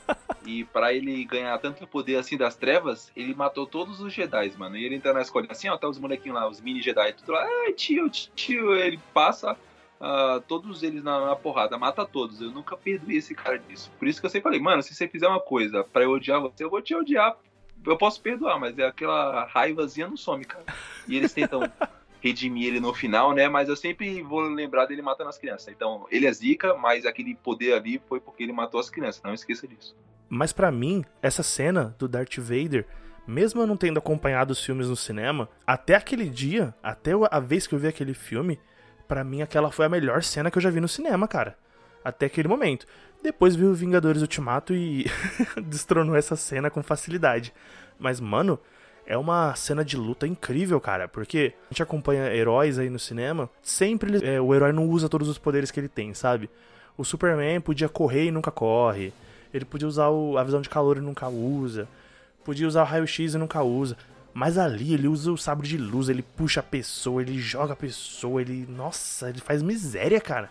[0.45, 4.77] E pra ele ganhar tanto poder assim das trevas, ele matou todos os Jedi, mano.
[4.77, 7.33] E ele entra na escola assim, ó, tá os molequinhos lá, os mini Jedi, tudo
[7.33, 9.57] lá, ai tio, tio, ele passa
[10.05, 12.41] ah, todos eles na, na porrada, mata todos.
[12.41, 13.89] Eu nunca perdoei esse cara disso.
[14.01, 16.41] Por isso que eu sempre falei, mano, se você fizer uma coisa pra eu odiar
[16.41, 17.37] você, eu vou te odiar.
[17.85, 20.65] Eu posso perdoar, mas é aquela raivazinha não some, cara.
[21.09, 21.63] E eles tentam
[22.21, 23.49] redimir ele no final, né?
[23.49, 25.69] Mas eu sempre vou lembrar dele matando as crianças.
[25.69, 29.23] Então, ele é zica, mas aquele poder ali foi porque ele matou as crianças.
[29.23, 29.97] Não esqueça disso.
[30.29, 32.87] Mas pra mim, essa cena do Darth Vader
[33.27, 37.67] mesmo eu não tendo acompanhado os filmes no cinema, até aquele dia, até a vez
[37.67, 38.59] que eu vi aquele filme,
[39.07, 41.57] pra mim aquela foi a melhor cena que eu já vi no cinema, cara.
[42.05, 42.87] Até aquele momento.
[43.23, 45.07] Depois vi o Vingadores Ultimato e
[45.65, 47.53] destronou essa cena com facilidade.
[47.99, 48.59] Mas, mano,
[49.07, 53.49] é uma cena de luta incrível, cara, porque a gente acompanha heróis aí no cinema,
[53.63, 56.51] sempre é, o herói não usa todos os poderes que ele tem, sabe?
[56.97, 59.13] O Superman podia correr e nunca corre,
[59.55, 61.89] ele podia usar o- a visão de calor e nunca usa,
[62.45, 63.97] podia usar o raio-x e nunca usa.
[64.35, 67.77] Mas ali ele usa o sabre de luz, ele puxa a pessoa, ele joga a
[67.77, 68.67] pessoa, ele.
[68.67, 70.51] Nossa, ele faz miséria, cara.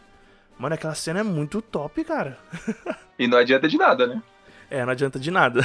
[0.61, 2.37] Mano, aquela cena é muito top, cara.
[3.19, 4.23] E não adianta de nada, né?
[4.69, 5.61] É, não adianta de nada.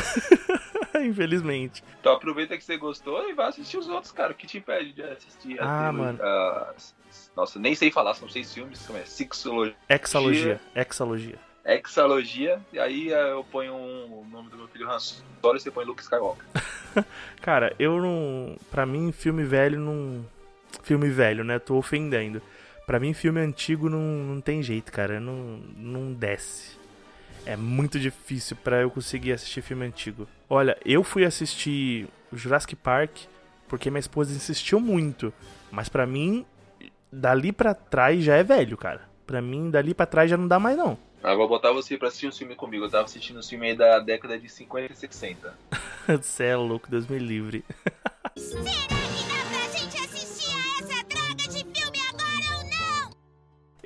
[1.00, 1.82] Infelizmente.
[2.00, 4.32] Então aproveita que você gostou e vai assistir os outros, cara.
[4.32, 5.56] O que te impede de assistir?
[5.60, 6.18] Ah, mano.
[7.34, 9.04] nossa, nem sei falar, são seis filmes, como é?
[9.06, 10.60] Sixologia, Exalogia.
[10.74, 11.38] Exalogia.
[11.64, 15.60] Exalogia, e aí eh, eu ponho um- o nome do meu filho Han Solo e
[15.60, 16.44] você põe Luke Skywalker.
[17.40, 18.56] Cara, eu não.
[18.70, 20.24] Pra mim, filme velho não.
[20.82, 21.58] Filme velho, né?
[21.58, 22.40] Tô ofendendo.
[22.86, 25.18] Pra mim, filme antigo não, não tem jeito, cara.
[25.18, 26.78] Não, não desce.
[27.44, 30.28] É muito difícil pra eu conseguir assistir filme antigo.
[30.48, 33.24] Olha, eu fui assistir o Jurassic Park
[33.66, 35.32] porque minha esposa insistiu muito.
[35.70, 36.46] Mas pra mim,
[37.10, 39.02] dali pra trás já é velho, cara.
[39.26, 40.96] Pra mim, dali pra trás já não dá mais, não.
[41.24, 42.84] Ah, vou botar você pra assistir um filme comigo.
[42.84, 45.58] Eu tava assistindo um filme aí da década de 50 e 60.
[46.22, 47.64] Cê é louco, Deus me livre.
[48.36, 49.05] Será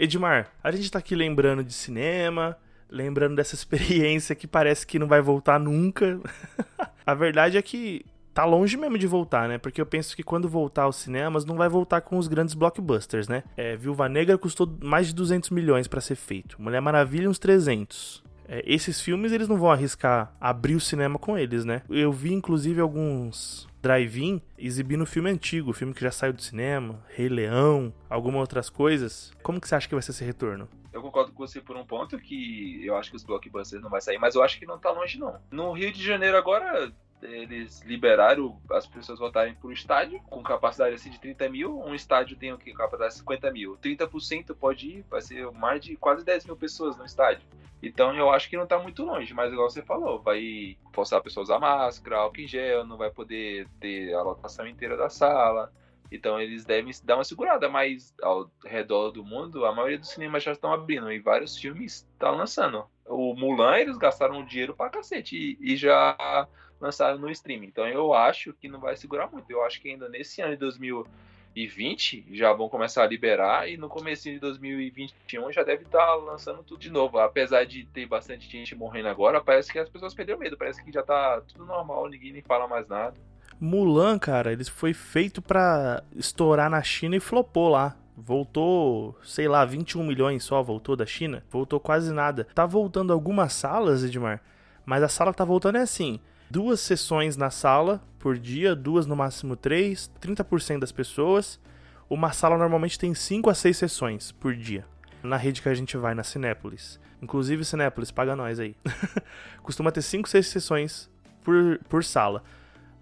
[0.03, 2.57] Edmar, a gente tá aqui lembrando de cinema,
[2.89, 6.19] lembrando dessa experiência que parece que não vai voltar nunca.
[7.05, 9.59] a verdade é que tá longe mesmo de voltar, né?
[9.59, 13.29] Porque eu penso que quando voltar aos cinemas, não vai voltar com os grandes blockbusters,
[13.29, 13.43] né?
[13.59, 16.57] É, Viúva Negra custou mais de 200 milhões pra ser feito.
[16.59, 18.25] Mulher Maravilha, uns 300.
[18.49, 21.83] É, esses filmes, eles não vão arriscar abrir o cinema com eles, né?
[21.91, 27.29] Eu vi, inclusive, alguns drive-in exibindo filme antigo, filme que já saiu do cinema, Rei
[27.29, 29.33] Leão, algumas outras coisas.
[29.43, 30.69] Como que você acha que vai ser esse retorno?
[30.93, 34.01] Eu concordo com você por um ponto que eu acho que os blockbusters não vai
[34.01, 35.41] sair, mas eu acho que não tá longe não.
[35.51, 36.93] No Rio de Janeiro agora
[37.23, 41.79] eles liberaram as pessoas voltarem pro estádio com capacidade assim de 30 mil.
[41.79, 42.73] Um estádio tem o que?
[42.73, 43.77] Capacidade de 50 mil.
[43.79, 47.47] 30% pode ir, vai ser mais de quase 10 mil pessoas no estádio.
[47.83, 51.23] Então eu acho que não tá muito longe, mas igual você falou, vai forçar a
[51.23, 55.09] pessoa a usar máscara, álcool em gel, não vai poder ter a lotação inteira da
[55.09, 55.73] sala.
[56.13, 60.43] Então eles devem dar uma segurada, mas ao redor do mundo, a maioria dos cinemas
[60.43, 62.85] já estão abrindo e vários filmes estão lançando.
[63.07, 66.49] O Mulan, eles gastaram dinheiro pra cacete e, e já
[66.81, 67.67] lançaram no streaming.
[67.67, 69.51] Então eu acho que não vai segurar muito.
[69.51, 73.89] Eu acho que ainda nesse ano de 2020 já vão começar a liberar e no
[73.89, 77.19] começo de 2021 já deve estar lançando tudo de novo.
[77.19, 80.57] Apesar de ter bastante gente morrendo agora, parece que as pessoas perderam medo.
[80.57, 83.15] Parece que já tá tudo normal, ninguém nem fala mais nada.
[83.61, 87.95] Mulan, cara, ele foi feito pra estourar na China e flopou lá.
[88.17, 91.43] Voltou, sei lá, 21 milhões só voltou da China.
[91.51, 92.47] Voltou quase nada.
[92.55, 94.43] Tá voltando algumas salas, Edmar,
[94.85, 96.21] mas a sala tá voltando é assim:
[96.51, 101.61] duas sessões na sala por dia, duas no máximo três, 30% das pessoas.
[102.09, 104.85] Uma sala normalmente tem 5 a 6 sessões por dia.
[105.23, 106.99] Na rede que a gente vai, na Cinépolis.
[107.23, 108.75] Inclusive, Cinépolis, paga nós aí.
[109.63, 111.11] Costuma ter 5, 6 sessões
[111.45, 112.43] por, por sala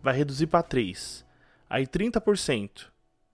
[0.02, 1.24] vai reduzir pra 3.
[1.68, 2.86] Aí 30%.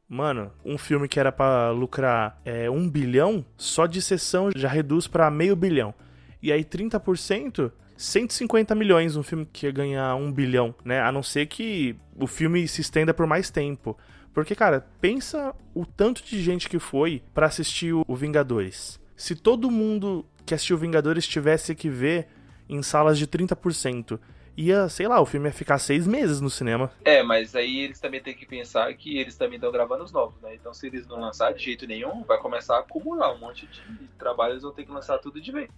[0.08, 5.06] Mano, um filme que era pra lucrar é, 1 bilhão, só de sessão já reduz
[5.06, 5.94] pra meio bilhão.
[6.42, 11.00] E aí 30%, 150 milhões um filme que ia ganhar 1 bilhão, né?
[11.00, 13.96] A não ser que o filme se estenda por mais tempo.
[14.32, 19.00] Porque, cara, pensa o tanto de gente que foi pra assistir o o Vingadores.
[19.16, 22.28] Se todo mundo que assistiu Vingadores tivesse que ver
[22.68, 24.18] em salas de 30%,
[24.56, 26.90] ia, sei lá, o filme ia ficar seis meses no cinema.
[27.04, 30.40] É, mas aí eles também têm que pensar que eles também estão gravando os novos,
[30.40, 30.54] né?
[30.54, 33.82] Então se eles não lançar de jeito nenhum, vai começar a acumular um monte de
[34.18, 35.68] trabalho, eles vão ter que lançar tudo de vez.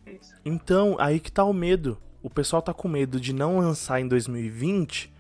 [0.45, 1.99] Então, aí que tá o medo.
[2.23, 5.15] O pessoal tá com medo de não lançar em 2020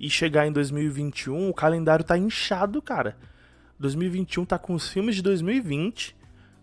[0.00, 3.16] e chegar em 2021, o calendário tá inchado, cara.
[3.78, 6.16] 2021 tá com os filmes de 2020,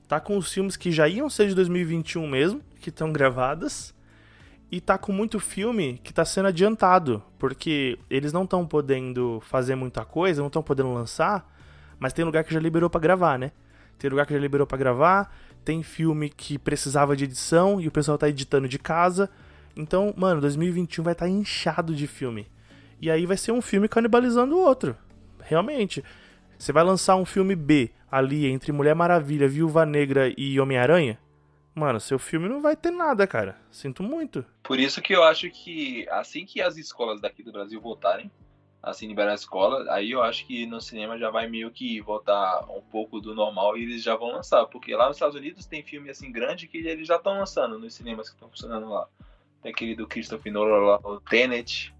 [0.07, 3.94] tá com os filmes que já iam ser de 2021 mesmo, que estão gravadas,
[4.71, 9.75] e tá com muito filme que tá sendo adiantado, porque eles não estão podendo fazer
[9.75, 11.49] muita coisa, não estão podendo lançar,
[11.99, 13.51] mas tem lugar que já liberou pra gravar, né?
[13.97, 17.91] Tem lugar que já liberou pra gravar, tem filme que precisava de edição e o
[17.91, 19.29] pessoal tá editando de casa.
[19.75, 22.47] Então, mano, 2021 vai estar inchado de filme.
[23.01, 24.95] E aí vai ser um filme canibalizando o outro.
[25.41, 26.03] Realmente.
[26.57, 31.19] Você vai lançar um filme B ali entre Mulher Maravilha, Viúva Negra e Homem-Aranha?
[31.75, 33.57] Mano, seu filme não vai ter nada, cara.
[33.69, 34.45] Sinto muito.
[34.63, 38.31] Por isso que eu acho que assim que as escolas daqui do Brasil voltarem,
[38.81, 42.63] assim, liberar a escola, aí eu acho que no cinema já vai meio que voltar
[42.69, 45.83] um pouco do normal e eles já vão lançar, porque lá nos Estados Unidos tem
[45.83, 49.05] filme assim grande que eles já estão lançando nos cinemas que estão funcionando lá.
[49.61, 51.93] Tem aquele do Christopher Nolan lá, o Tenet.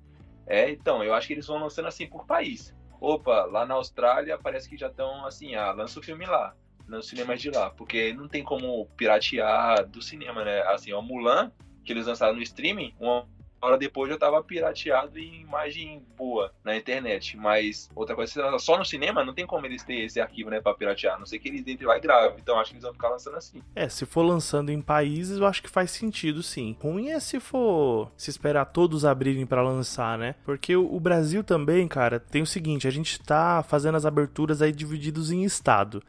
[0.48, 2.74] É, então, eu acho que eles vão lançando assim por país.
[3.02, 6.56] Opa, lá na Austrália parece que já estão assim, ah, lança o filme lá,
[6.88, 10.62] nos cinemas de lá, porque não tem como piratear do cinema, né?
[10.64, 11.52] Assim, o Mulan,
[11.84, 13.28] que eles lançaram no streaming, uma
[13.66, 17.36] hora depois já tava pirateado em imagem boa na internet.
[17.38, 20.74] Mas outra coisa, só no cinema não tem como eles terem esse arquivo, né, pra
[20.74, 21.16] piratear.
[21.16, 22.38] A não sei que eles entrem lá e gravem.
[22.40, 23.62] Então acho que eles vão ficar lançando assim.
[23.76, 26.76] É, se for lançando em países, eu acho que faz sentido sim.
[26.80, 30.36] Ruim é se for se esperar todos abrirem pra lançar, né?
[30.44, 34.72] Porque o Brasil também, cara, tem o seguinte, a gente tá fazendo as aberturas aí
[34.72, 36.04] divididos em estado.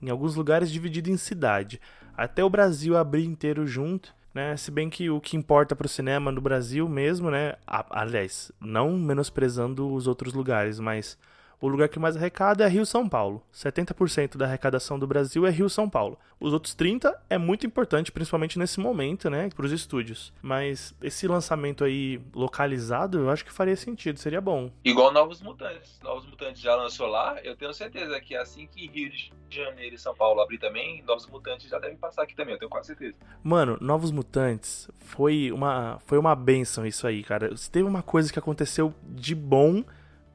[0.00, 1.80] Em alguns lugares dividido em cidade.
[2.16, 4.56] Até o Brasil abrir inteiro junto, né?
[4.56, 7.54] Se bem que o que importa pro cinema no Brasil mesmo, né?
[7.66, 11.18] aliás, não menosprezando os outros lugares, mas
[11.60, 13.42] o lugar que mais arrecada é Rio São Paulo.
[13.52, 16.18] 70% da arrecadação do Brasil é Rio São Paulo.
[16.38, 20.32] Os outros 30 é muito importante, principalmente nesse momento, né, para os estúdios.
[20.42, 24.70] Mas esse lançamento aí localizado, eu acho que faria sentido, seria bom.
[24.84, 25.98] Igual Novos Mutantes.
[26.02, 27.38] Novos Mutantes já lançou lá.
[27.42, 31.26] Eu tenho certeza que assim que Rio de Janeiro e São Paulo abrir também, Novos
[31.26, 32.54] Mutantes já devem passar aqui também.
[32.54, 33.16] Eu tenho quase certeza.
[33.42, 37.56] Mano, Novos Mutantes foi uma foi uma benção isso aí, cara.
[37.56, 39.82] Se teve uma coisa que aconteceu de bom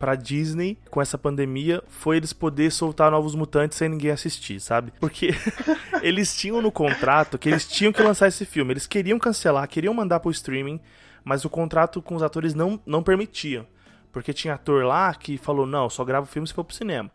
[0.01, 4.91] pra Disney com essa pandemia foi eles poder soltar Novos Mutantes sem ninguém assistir, sabe?
[4.99, 5.29] Porque
[6.01, 8.73] eles tinham no contrato que eles tinham que lançar esse filme.
[8.73, 10.79] Eles queriam cancelar, queriam mandar pro streaming,
[11.23, 13.65] mas o contrato com os atores não, não permitia.
[14.11, 17.09] Porque tinha ator lá que falou: não, só gravo filme se for pro cinema.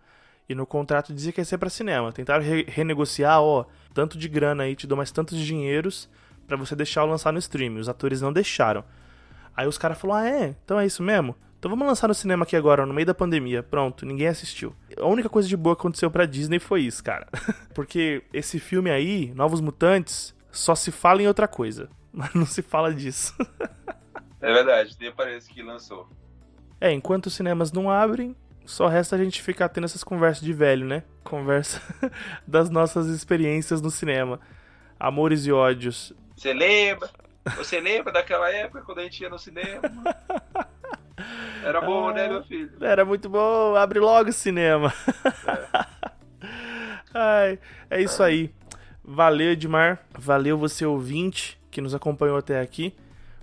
[0.49, 2.13] E no contrato dizia que ia ser pra cinema.
[2.13, 6.09] Tentaram re- renegociar, ó, tanto de grana aí, te dou mais tantos dinheiros
[6.47, 7.81] pra você deixar eu lançar no streaming.
[7.81, 8.85] Os atores não deixaram.
[9.57, 10.55] Aí os caras falaram: ah, é?
[10.65, 11.35] Então é isso mesmo?
[11.67, 13.61] Então vamos lançar no cinema aqui agora, no meio da pandemia.
[13.61, 14.73] Pronto, ninguém assistiu.
[14.97, 17.27] A única coisa de boa que aconteceu pra Disney foi isso, cara.
[17.75, 21.91] Porque esse filme aí, Novos Mutantes, só se fala em outra coisa.
[22.15, 23.35] Mas não se fala disso.
[24.41, 26.09] É verdade, nem parece que lançou.
[26.81, 30.53] É, enquanto os cinemas não abrem, só resta a gente ficar tendo essas conversas de
[30.53, 31.03] velho, né?
[31.25, 31.83] Conversa
[32.47, 34.39] das nossas experiências no cinema.
[35.01, 36.13] Amores e ódios.
[36.37, 37.11] Você lembra?
[37.57, 39.83] Você lembra daquela época quando a gente ia no cinema?
[41.65, 42.71] Era bom, né, meu filho?
[42.81, 44.93] Era muito bom, abre logo o cinema.
[47.15, 47.59] Ai,
[47.91, 48.53] é isso aí.
[49.03, 50.01] Valeu, Edmar.
[50.19, 52.95] Valeu você ouvinte que nos acompanhou até aqui.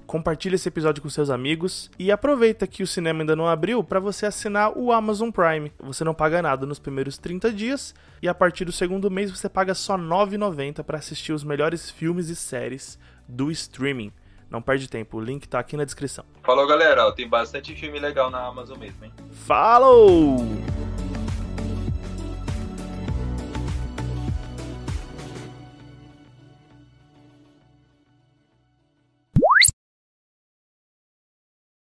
[0.06, 4.00] Compartilha esse episódio com seus amigos e aproveita que o cinema ainda não abriu para
[4.00, 5.72] você assinar o Amazon Prime.
[5.80, 9.48] Você não paga nada nos primeiros 30 dias e a partir do segundo mês você
[9.48, 14.12] paga só R$ 9,90 para assistir os melhores filmes e séries do streaming.
[14.54, 16.24] Não perde tempo, o link tá aqui na descrição.
[16.44, 17.12] Falou, galera.
[17.12, 19.12] Tem bastante filme legal na Amazon mesmo, hein?
[19.32, 20.46] Falou!